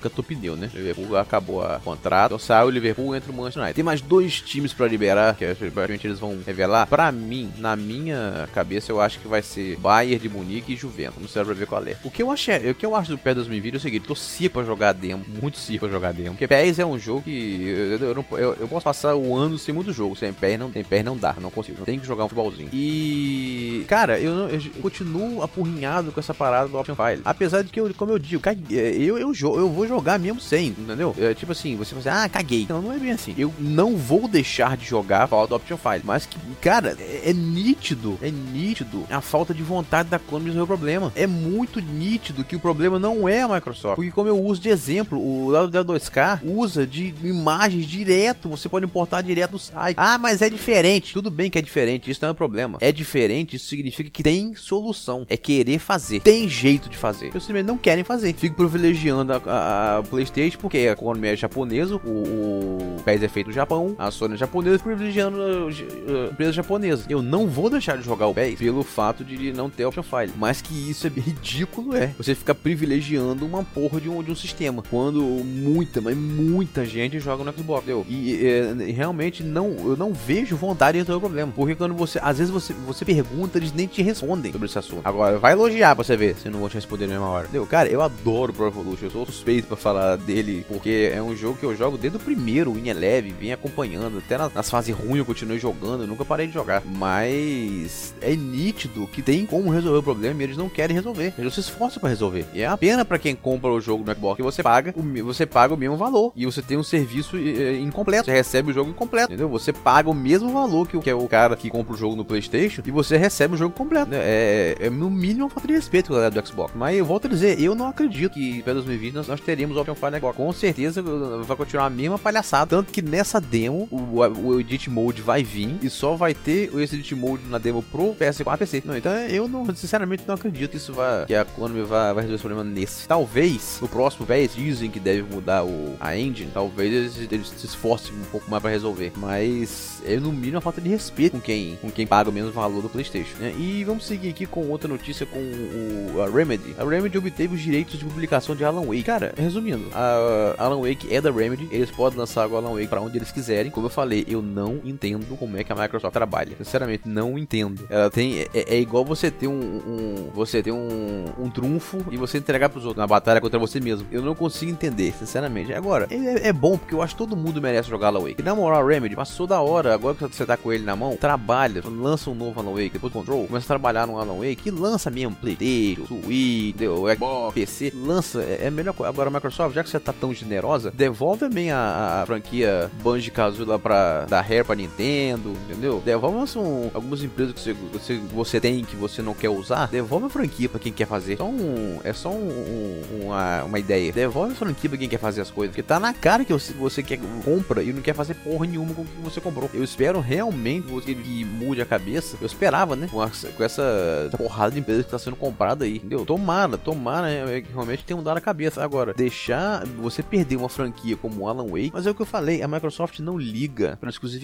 cantou 0.00 0.24
pneu, 0.24 0.56
né? 0.56 0.70
O 0.72 0.76
Liverpool 0.76 1.16
acabou 1.16 1.62
a 1.62 1.78
contrato, 1.80 2.30
então 2.30 2.38
sai 2.38 2.64
o 2.64 2.70
Liverpool 2.70 3.14
entra 3.14 3.30
o 3.30 3.34
Manchester 3.34 3.62
United. 3.62 3.74
Tem 3.74 3.84
mais 3.84 4.00
dois 4.00 4.40
times 4.40 4.72
para 4.72 4.86
liberar, 4.86 5.09
que 5.36 5.54
provavelmente 5.54 6.06
eles 6.06 6.18
vão 6.18 6.38
revelar. 6.44 6.86
Para 6.86 7.10
mim, 7.12 7.50
na 7.58 7.76
minha 7.76 8.48
cabeça, 8.52 8.92
eu 8.92 9.00
acho 9.00 9.18
que 9.18 9.28
vai 9.28 9.42
ser 9.42 9.76
Bayern 9.78 10.18
de 10.18 10.28
Munique 10.28 10.72
e 10.72 10.76
Juventus. 10.76 11.20
Não 11.20 11.28
sei 11.28 11.44
pra 11.44 11.54
ver 11.54 11.66
qual 11.66 11.82
é. 11.84 11.96
O 12.04 12.10
que 12.10 12.22
eu 12.22 12.30
achei, 12.30 12.70
o 12.70 12.74
que 12.74 12.84
eu 12.84 12.94
acho 12.94 13.10
do 13.10 13.18
PES 13.18 13.34
2020 13.36 13.74
é 13.74 13.76
o 13.76 13.80
seguinte, 13.80 14.06
tô 14.06 14.14
pra 14.50 14.64
jogar 14.64 14.92
demo, 14.92 15.24
muito 15.40 15.58
cia 15.58 15.78
pra 15.78 15.88
jogar 15.88 16.12
demo. 16.12 16.30
Porque 16.30 16.46
PES 16.46 16.78
é 16.78 16.86
um 16.86 16.98
jogo 16.98 17.22
que 17.22 17.62
eu, 17.68 18.08
eu, 18.08 18.14
não, 18.14 18.24
eu, 18.38 18.56
eu 18.60 18.68
posso 18.68 18.84
passar 18.84 19.14
o 19.14 19.36
ano 19.36 19.58
sem 19.58 19.74
muito 19.74 19.92
jogo, 19.92 20.16
sem 20.16 20.32
PES 20.32 20.58
não, 20.58 20.70
tem 20.70 20.84
PES 20.84 21.04
não 21.04 21.16
dá, 21.16 21.34
não 21.40 21.50
consigo. 21.50 21.84
Tem 21.84 21.98
que 21.98 22.06
jogar 22.06 22.24
um 22.24 22.28
futebolzinho. 22.28 22.68
E 22.72 23.84
cara, 23.88 24.18
eu, 24.18 24.48
eu, 24.48 24.60
continuo 24.80 25.42
apurrinhado 25.42 26.12
com 26.12 26.20
essa 26.20 26.34
parada 26.34 26.68
do 26.68 26.78
Option 26.78 26.94
File. 26.94 27.22
Apesar 27.24 27.62
de 27.62 27.70
que 27.70 27.80
eu, 27.80 27.92
como 27.94 28.12
eu 28.12 28.18
digo, 28.18 28.42
eu, 28.70 29.18
eu, 29.18 29.32
eu, 29.32 29.58
eu 29.58 29.68
vou 29.70 29.86
jogar 29.86 30.18
mesmo 30.18 30.40
sem, 30.40 30.68
entendeu? 30.68 31.14
É, 31.18 31.34
tipo 31.34 31.52
assim, 31.52 31.76
você 31.76 31.94
fala 31.94 32.00
assim, 32.00 32.24
ah, 32.24 32.28
caguei. 32.28 32.66
Não, 32.68 32.80
não 32.80 32.92
é 32.92 32.98
bem 32.98 33.12
assim. 33.12 33.34
Eu 33.36 33.52
não 33.58 33.96
vou 33.96 34.28
deixar 34.28 34.76
de 34.76 34.84
jogar 34.84 34.99
Fallout 35.28 35.52
Option 35.52 35.76
File, 35.76 36.02
mas 36.04 36.26
que, 36.26 36.38
cara, 36.60 36.96
é, 36.98 37.30
é, 37.30 37.32
nítido, 37.32 38.18
é 38.22 38.30
nítido 38.30 39.04
a 39.10 39.20
falta 39.20 39.52
de 39.54 39.62
vontade 39.62 40.08
da 40.08 40.18
Konami 40.18 40.50
resolver 40.50 40.64
o 40.64 40.66
problema. 40.66 41.12
É 41.14 41.26
muito 41.26 41.80
nítido 41.80 42.44
que 42.44 42.56
o 42.56 42.60
problema 42.60 42.98
não 42.98 43.28
é 43.28 43.42
a 43.42 43.48
Microsoft. 43.48 43.96
Porque 43.96 44.10
como 44.10 44.28
eu 44.28 44.38
uso 44.38 44.60
de 44.60 44.68
exemplo, 44.68 45.18
o 45.18 45.50
lado 45.50 45.68
da 45.68 45.84
2K 45.84 46.40
usa 46.44 46.86
de 46.86 47.14
imagens 47.22 47.86
direto, 47.86 48.48
você 48.48 48.68
pode 48.68 48.86
importar 48.86 49.22
direto 49.22 49.52
no 49.52 49.58
site. 49.58 49.96
Ah, 49.98 50.18
mas 50.18 50.42
é 50.42 50.50
diferente. 50.50 51.12
Tudo 51.12 51.30
bem 51.30 51.50
que 51.50 51.58
é 51.58 51.62
diferente, 51.62 52.10
isso 52.10 52.20
não 52.22 52.28
é 52.30 52.32
um 52.32 52.34
problema. 52.34 52.78
É 52.80 52.92
diferente, 52.92 53.56
isso 53.56 53.68
significa 53.68 54.10
que 54.10 54.22
tem 54.22 54.54
solução. 54.54 55.26
É 55.28 55.36
querer 55.36 55.78
fazer. 55.78 56.20
Tem 56.20 56.48
jeito 56.48 56.88
de 56.88 56.96
fazer. 56.96 57.26
Eles 57.26 57.42
simplesmente 57.42 57.66
não 57.66 57.78
querem 57.78 58.04
fazer. 58.04 58.34
Fico 58.34 58.56
privilegiando 58.56 59.32
a, 59.32 59.36
a, 59.46 59.98
a 59.98 60.02
PlayStation 60.02 60.58
porque 60.58 60.88
a 60.88 60.96
Konami 60.96 61.28
é 61.28 61.36
japonesa, 61.36 61.96
o, 61.96 61.98
o 61.98 62.96
PES 63.04 63.22
é 63.22 63.28
feito 63.28 63.48
no 63.48 63.52
Japão, 63.52 63.94
a 63.98 64.10
Sony 64.10 64.34
é 64.34 64.36
japonesa, 64.36 64.78
privilegiando 64.90 65.38
uh, 65.38 66.32
empresas 66.32 66.54
japonesas. 66.54 67.06
Eu 67.08 67.22
não 67.22 67.46
vou 67.46 67.70
deixar 67.70 67.96
de 67.96 68.04
jogar 68.04 68.26
o 68.26 68.34
PES 68.34 68.58
pelo 68.58 68.82
fato 68.82 69.24
de 69.24 69.52
não 69.52 69.70
ter 69.70 69.84
option 69.84 70.02
file. 70.02 70.32
Mas 70.36 70.60
que 70.60 70.90
isso 70.90 71.06
é 71.06 71.10
ridículo, 71.20 71.96
é. 71.96 72.12
Você 72.18 72.34
ficar 72.34 72.54
privilegiando 72.54 73.46
uma 73.46 73.62
porra 73.62 74.00
de 74.00 74.08
um, 74.08 74.22
de 74.22 74.30
um 74.30 74.36
sistema. 74.36 74.82
Quando 74.90 75.20
muita, 75.22 76.00
mas 76.00 76.16
muita 76.16 76.84
gente 76.84 77.20
joga 77.20 77.44
no 77.44 77.52
Xbox, 77.52 77.82
entendeu? 77.82 78.06
E 78.08 78.44
é, 78.44 78.74
realmente 78.92 79.42
não, 79.42 79.70
eu 79.84 79.96
não 79.96 80.12
vejo 80.12 80.56
vontade 80.56 80.98
de 80.98 80.98
resolver 80.98 81.18
o 81.18 81.28
problema. 81.28 81.52
Porque 81.54 81.74
quando 81.74 81.94
você, 81.94 82.18
às 82.22 82.38
vezes 82.38 82.52
você, 82.52 82.72
você 82.72 83.04
pergunta, 83.04 83.58
eles 83.58 83.72
nem 83.72 83.86
te 83.86 84.02
respondem 84.02 84.52
sobre 84.52 84.66
esse 84.66 84.78
assunto. 84.78 85.02
Agora, 85.04 85.38
vai 85.38 85.52
elogiar 85.52 85.94
pra 85.94 86.04
você 86.04 86.16
ver 86.16 86.36
se 86.36 86.48
não 86.48 86.60
vou 86.60 86.68
te 86.68 86.74
responder 86.74 87.06
na 87.06 87.14
mesma 87.14 87.28
hora. 87.28 87.44
Entendeu? 87.44 87.66
Cara, 87.66 87.88
eu 87.88 88.02
adoro 88.02 88.52
Pro 88.52 88.66
Evolution. 88.66 89.06
Eu 89.06 89.10
sou 89.10 89.26
suspeito 89.26 89.68
pra 89.68 89.76
falar 89.76 90.16
dele, 90.16 90.64
porque 90.68 91.10
é 91.14 91.22
um 91.22 91.34
jogo 91.36 91.58
que 91.58 91.64
eu 91.64 91.76
jogo 91.76 91.96
desde 91.96 92.16
o 92.16 92.20
primeiro, 92.20 92.76
em 92.78 92.88
Eleve, 92.88 93.34
vim 93.38 93.52
acompanhando. 93.52 94.18
Até 94.18 94.38
nas, 94.38 94.52
nas 94.52 94.70
fases 94.70 94.79
ruins 94.88 95.18
eu 95.18 95.24
continuei 95.24 95.58
jogando, 95.58 96.02
eu 96.02 96.06
nunca 96.06 96.24
parei 96.24 96.46
de 96.46 96.54
jogar. 96.54 96.82
Mas 96.84 98.14
é 98.20 98.34
nítido 98.34 99.06
que 99.08 99.22
tem 99.22 99.44
como 99.44 99.70
resolver 99.70 99.98
o 99.98 100.02
problema 100.02 100.40
e 100.40 100.44
eles 100.44 100.56
não 100.56 100.68
querem 100.68 100.94
resolver. 100.94 101.34
Eles 101.38 101.54
se 101.54 101.60
esforçam 101.60 102.00
para 102.00 102.08
resolver. 102.08 102.46
E 102.54 102.62
é 102.62 102.66
a 102.66 102.76
pena 102.76 103.04
para 103.04 103.18
quem 103.18 103.34
compra 103.34 103.70
o 103.70 103.80
jogo 103.80 104.04
no 104.04 104.14
Xbox 104.14 104.36
que 104.36 104.42
você 104.42 104.62
paga, 104.62 104.94
o, 104.96 105.24
você 105.24 105.44
paga 105.46 105.74
o 105.74 105.76
mesmo 105.76 105.96
valor 105.96 106.32
e 106.34 106.46
você 106.46 106.62
tem 106.62 106.76
um 106.76 106.82
serviço 106.82 107.36
é, 107.36 107.78
incompleto. 107.78 108.26
Você 108.26 108.32
recebe 108.32 108.70
o 108.70 108.74
jogo 108.74 108.90
incompleto, 108.90 109.32
entendeu? 109.32 109.48
Você 109.48 109.72
paga 109.72 110.08
o 110.08 110.14
mesmo 110.14 110.52
valor 110.52 110.88
que, 110.88 110.98
que 110.98 111.10
é 111.10 111.14
o 111.14 111.26
cara 111.26 111.56
que 111.56 111.68
compra 111.68 111.94
o 111.94 111.96
jogo 111.96 112.16
no 112.16 112.24
PlayStation 112.24 112.82
e 112.84 112.90
você 112.90 113.16
recebe 113.16 113.54
o 113.54 113.56
jogo 113.56 113.74
completo. 113.74 114.10
Né? 114.10 114.18
É, 114.20 114.76
é 114.80 114.90
no 114.90 115.10
mínimo 115.10 115.44
uma 115.44 115.50
falta 115.50 115.66
de 115.66 115.74
respeito 115.74 116.08
com 116.08 116.14
a 116.14 116.16
galera 116.16 116.40
do 116.40 116.46
Xbox. 116.46 116.72
Mas 116.74 116.96
eu 116.96 117.04
volto 117.04 117.26
a 117.26 117.30
dizer, 117.30 117.60
eu 117.60 117.74
não 117.74 117.88
acredito 117.88 118.32
que 118.32 118.62
para 118.62 118.74
2020 118.74 119.14
nós, 119.14 119.28
nós 119.28 119.40
teríamos 119.40 119.76
o 119.76 119.80
Open 119.80 119.94
Fire 119.94 120.16
Xbox. 120.16 120.36
Com 120.36 120.52
certeza 120.52 121.02
vai 121.02 121.56
continuar 121.56 121.86
a 121.86 121.90
mesma 121.90 122.18
palhaçada. 122.18 122.76
Tanto 122.76 122.92
que 122.92 123.02
nessa 123.02 123.40
demo 123.40 123.88
o, 123.90 124.20
o 124.20 124.62
Edit 124.70 124.88
Mode 124.88 125.20
vai 125.20 125.42
vir 125.42 125.76
e 125.82 125.90
só 125.90 126.14
vai 126.14 126.32
ter 126.32 126.70
esse 126.78 126.94
Edit 126.94 127.14
Mode 127.16 127.42
na 127.48 127.58
demo 127.58 127.82
pro 127.82 128.14
PS4 128.14 128.54
e 128.54 128.58
PC. 128.58 128.82
Não, 128.84 128.96
então 128.96 129.12
eu 129.12 129.48
não, 129.48 129.66
sinceramente 129.74 130.22
não 130.26 130.36
acredito 130.36 130.70
que 130.70 130.76
isso 130.76 130.92
vai, 130.92 131.26
que 131.26 131.34
a 131.34 131.44
Konami 131.44 131.82
vai, 131.82 132.14
vai 132.14 132.22
resolver 132.22 132.34
esse 132.34 132.44
problema 132.44 132.64
nesse. 132.64 133.08
Talvez 133.08 133.78
no 133.82 133.88
próximo 133.88 134.26
PS 134.26 134.54
dizem 134.54 134.90
que 134.90 135.00
deve 135.00 135.22
mudar 135.22 135.64
o, 135.64 135.96
a 135.98 136.16
engine, 136.16 136.50
talvez 136.54 136.92
eles, 136.92 137.32
eles 137.32 137.48
se 137.48 137.66
esforcem 137.66 138.12
um 138.14 138.24
pouco 138.30 138.48
mais 138.48 138.62
para 138.62 138.70
resolver. 138.70 139.12
Mas 139.16 140.00
é 140.06 140.16
no 140.16 140.32
mínimo 140.32 140.60
uma 140.60 140.60
falta 140.60 140.80
de 140.80 140.88
respeito 140.88 141.32
com 141.32 141.40
quem, 141.40 141.76
com 141.80 141.90
quem 141.90 142.06
paga 142.06 142.30
o 142.30 142.32
mesmo 142.32 142.52
valor 142.52 142.82
do 142.82 142.88
PlayStation. 142.88 143.36
Né? 143.38 143.52
E 143.58 143.82
vamos 143.84 144.06
seguir 144.06 144.28
aqui 144.28 144.46
com 144.46 144.68
outra 144.68 144.88
notícia 144.88 145.26
com 145.26 145.38
o, 145.38 146.22
a 146.22 146.30
Remedy. 146.30 146.74
A 146.78 146.84
Remedy 146.84 147.18
obteve 147.18 147.54
os 147.54 147.60
direitos 147.60 147.98
de 147.98 148.04
publicação 148.04 148.54
de 148.54 148.64
Alan 148.64 148.82
Wake. 148.82 149.02
Cara, 149.02 149.34
resumindo, 149.36 149.88
a 149.92 150.54
Alan 150.58 150.80
Wake 150.80 151.12
é 151.12 151.20
da 151.20 151.30
Remedy, 151.30 151.68
eles 151.72 151.90
podem 151.90 152.18
lançar 152.18 152.46
o 152.46 152.56
Alan 152.56 152.74
Wake 152.74 152.88
para 152.88 153.00
onde 153.00 153.18
eles 153.18 153.32
quiserem. 153.32 153.70
Como 153.70 153.86
eu 153.86 153.90
falei, 153.90 154.24
eu 154.28 154.42
não 154.42 154.59
entendo 154.84 155.36
como 155.36 155.56
é 155.56 155.64
que 155.64 155.72
a 155.72 155.76
Microsoft 155.76 156.12
trabalha. 156.12 156.56
Sinceramente, 156.56 157.08
não 157.08 157.38
entendo. 157.38 157.86
Ela 157.88 158.10
tem 158.10 158.40
é, 158.40 158.48
é 158.54 158.80
igual 158.80 159.04
você 159.04 159.30
ter 159.30 159.48
um, 159.48 159.52
um, 159.52 160.30
você 160.34 160.62
ter 160.62 160.72
um, 160.72 161.24
um 161.38 161.50
trunfo 161.50 162.04
e 162.10 162.16
você 162.16 162.38
entregar 162.38 162.68
pros 162.68 162.84
outros 162.84 163.00
na 163.00 163.06
batalha 163.06 163.40
contra 163.40 163.58
você 163.58 163.80
mesmo. 163.80 164.06
Eu 164.10 164.22
não 164.22 164.34
consigo 164.34 164.70
entender, 164.70 165.14
sinceramente. 165.18 165.72
Agora, 165.72 166.06
é, 166.10 166.48
é 166.48 166.52
bom 166.52 166.76
porque 166.76 166.94
eu 166.94 167.02
acho 167.02 167.14
que 167.14 167.18
todo 167.18 167.36
mundo 167.36 167.60
merece 167.60 167.88
jogar 167.88 168.08
Alan 168.08 168.20
Wake. 168.20 168.40
E 168.40 168.42
na 168.42 168.54
moral, 168.54 168.86
Remedy 168.86 169.16
passou 169.16 169.46
da 169.46 169.60
hora. 169.60 169.94
Agora 169.94 170.14
que 170.14 170.28
você 170.28 170.46
tá 170.46 170.56
com 170.56 170.72
ele 170.72 170.84
na 170.84 170.96
mão, 170.96 171.16
trabalha, 171.16 171.82
lança 171.84 172.30
um 172.30 172.34
novo 172.34 172.60
Alan 172.60 172.72
Wake, 172.72 172.90
depois 172.90 173.12
Control, 173.12 173.46
começa 173.46 173.66
a 173.66 173.68
trabalhar 173.68 174.06
no 174.06 174.18
Alan 174.18 174.38
Wake 174.38 174.68
e 174.68 174.70
lança 174.70 175.10
mesmo 175.10 175.34
PlayStation, 175.34 176.06
Switch, 176.06 176.76
Xbox, 177.14 177.54
PC, 177.54 177.92
lança. 177.94 178.42
É, 178.42 178.66
é 178.66 178.70
melhor 178.70 178.94
coisa. 178.94 179.10
Agora, 179.10 179.30
Microsoft, 179.30 179.74
já 179.74 179.82
que 179.82 179.90
você 179.90 180.00
tá 180.00 180.12
tão 180.12 180.32
generosa, 180.32 180.90
devolve 180.90 181.40
também 181.40 181.70
a, 181.70 182.22
a 182.22 182.26
franquia 182.26 182.90
Banjo-Kazooie 183.02 183.68
lá 183.68 183.78
pra 183.78 184.24
da 184.26 184.40
Rare 184.50 184.64
pra 184.64 184.74
Nintendo, 184.74 185.52
entendeu? 185.68 186.02
Devolve 186.04 186.58
um, 186.58 186.90
algumas 186.92 187.22
empresas 187.22 187.54
que 187.54 187.72
você, 187.92 188.20
você, 188.34 188.60
tem 188.60 188.84
que 188.84 188.96
você 188.96 189.22
não 189.22 189.32
quer 189.32 189.48
usar, 189.48 189.86
devolve 189.86 190.26
a 190.26 190.28
franquia 190.28 190.68
pra 190.68 190.80
quem 190.80 190.92
quer 190.92 191.06
fazer. 191.06 191.36
Só 191.36 191.46
um, 191.46 192.00
é 192.02 192.12
só 192.12 192.30
um, 192.30 192.48
um, 192.48 193.26
uma, 193.26 193.64
uma 193.64 193.78
ideia. 193.78 194.12
Devolve 194.12 194.52
a 194.52 194.56
franquia 194.56 194.90
pra 194.90 194.98
quem 194.98 195.08
quer 195.08 195.18
fazer 195.18 195.40
as 195.40 195.50
coisas. 195.50 195.70
Porque 195.74 195.86
tá 195.86 196.00
na 196.00 196.12
cara 196.12 196.44
que 196.44 196.52
você, 196.52 196.72
você 196.72 197.02
quer, 197.02 197.20
compra 197.44 197.82
e 197.82 197.92
não 197.92 198.02
quer 198.02 198.14
fazer 198.14 198.34
porra 198.34 198.66
nenhuma 198.66 198.92
com 198.92 199.02
o 199.02 199.04
que 199.04 199.22
você 199.22 199.40
comprou. 199.40 199.70
Eu 199.72 199.84
espero 199.84 200.20
realmente 200.20 200.86
que 201.00 201.44
mude 201.44 201.80
a 201.80 201.86
cabeça. 201.86 202.36
Eu 202.40 202.46
esperava, 202.46 202.96
né? 202.96 203.08
Com, 203.08 203.22
a, 203.22 203.30
com 203.56 203.62
essa, 203.62 204.30
porrada 204.36 204.72
de 204.72 204.80
empresas 204.80 205.04
que 205.04 205.10
tá 205.10 205.18
sendo 205.18 205.36
comprada 205.36 205.84
aí, 205.84 205.96
entendeu? 205.96 206.24
Tomara, 206.26 206.76
tomara 206.76 207.30
é, 207.30 207.60
que 207.60 207.72
realmente 207.72 208.04
tenha 208.04 208.16
mudado 208.16 208.38
a 208.38 208.40
cabeça. 208.40 208.82
Agora, 208.82 209.14
deixar 209.14 209.86
você 209.86 210.22
perder 210.22 210.56
uma 210.56 210.68
franquia 210.68 211.16
como 211.16 211.46
Alan 211.46 211.66
Wake, 211.66 211.90
mas 211.92 212.06
é 212.06 212.10
o 212.10 212.14
que 212.14 212.22
eu 212.22 212.26
falei, 212.26 212.62
a 212.62 212.68
Microsoft 212.68 213.20
não 213.20 213.38
liga 213.38 213.96
pra 214.00 214.10
exclusividade. 214.10 214.39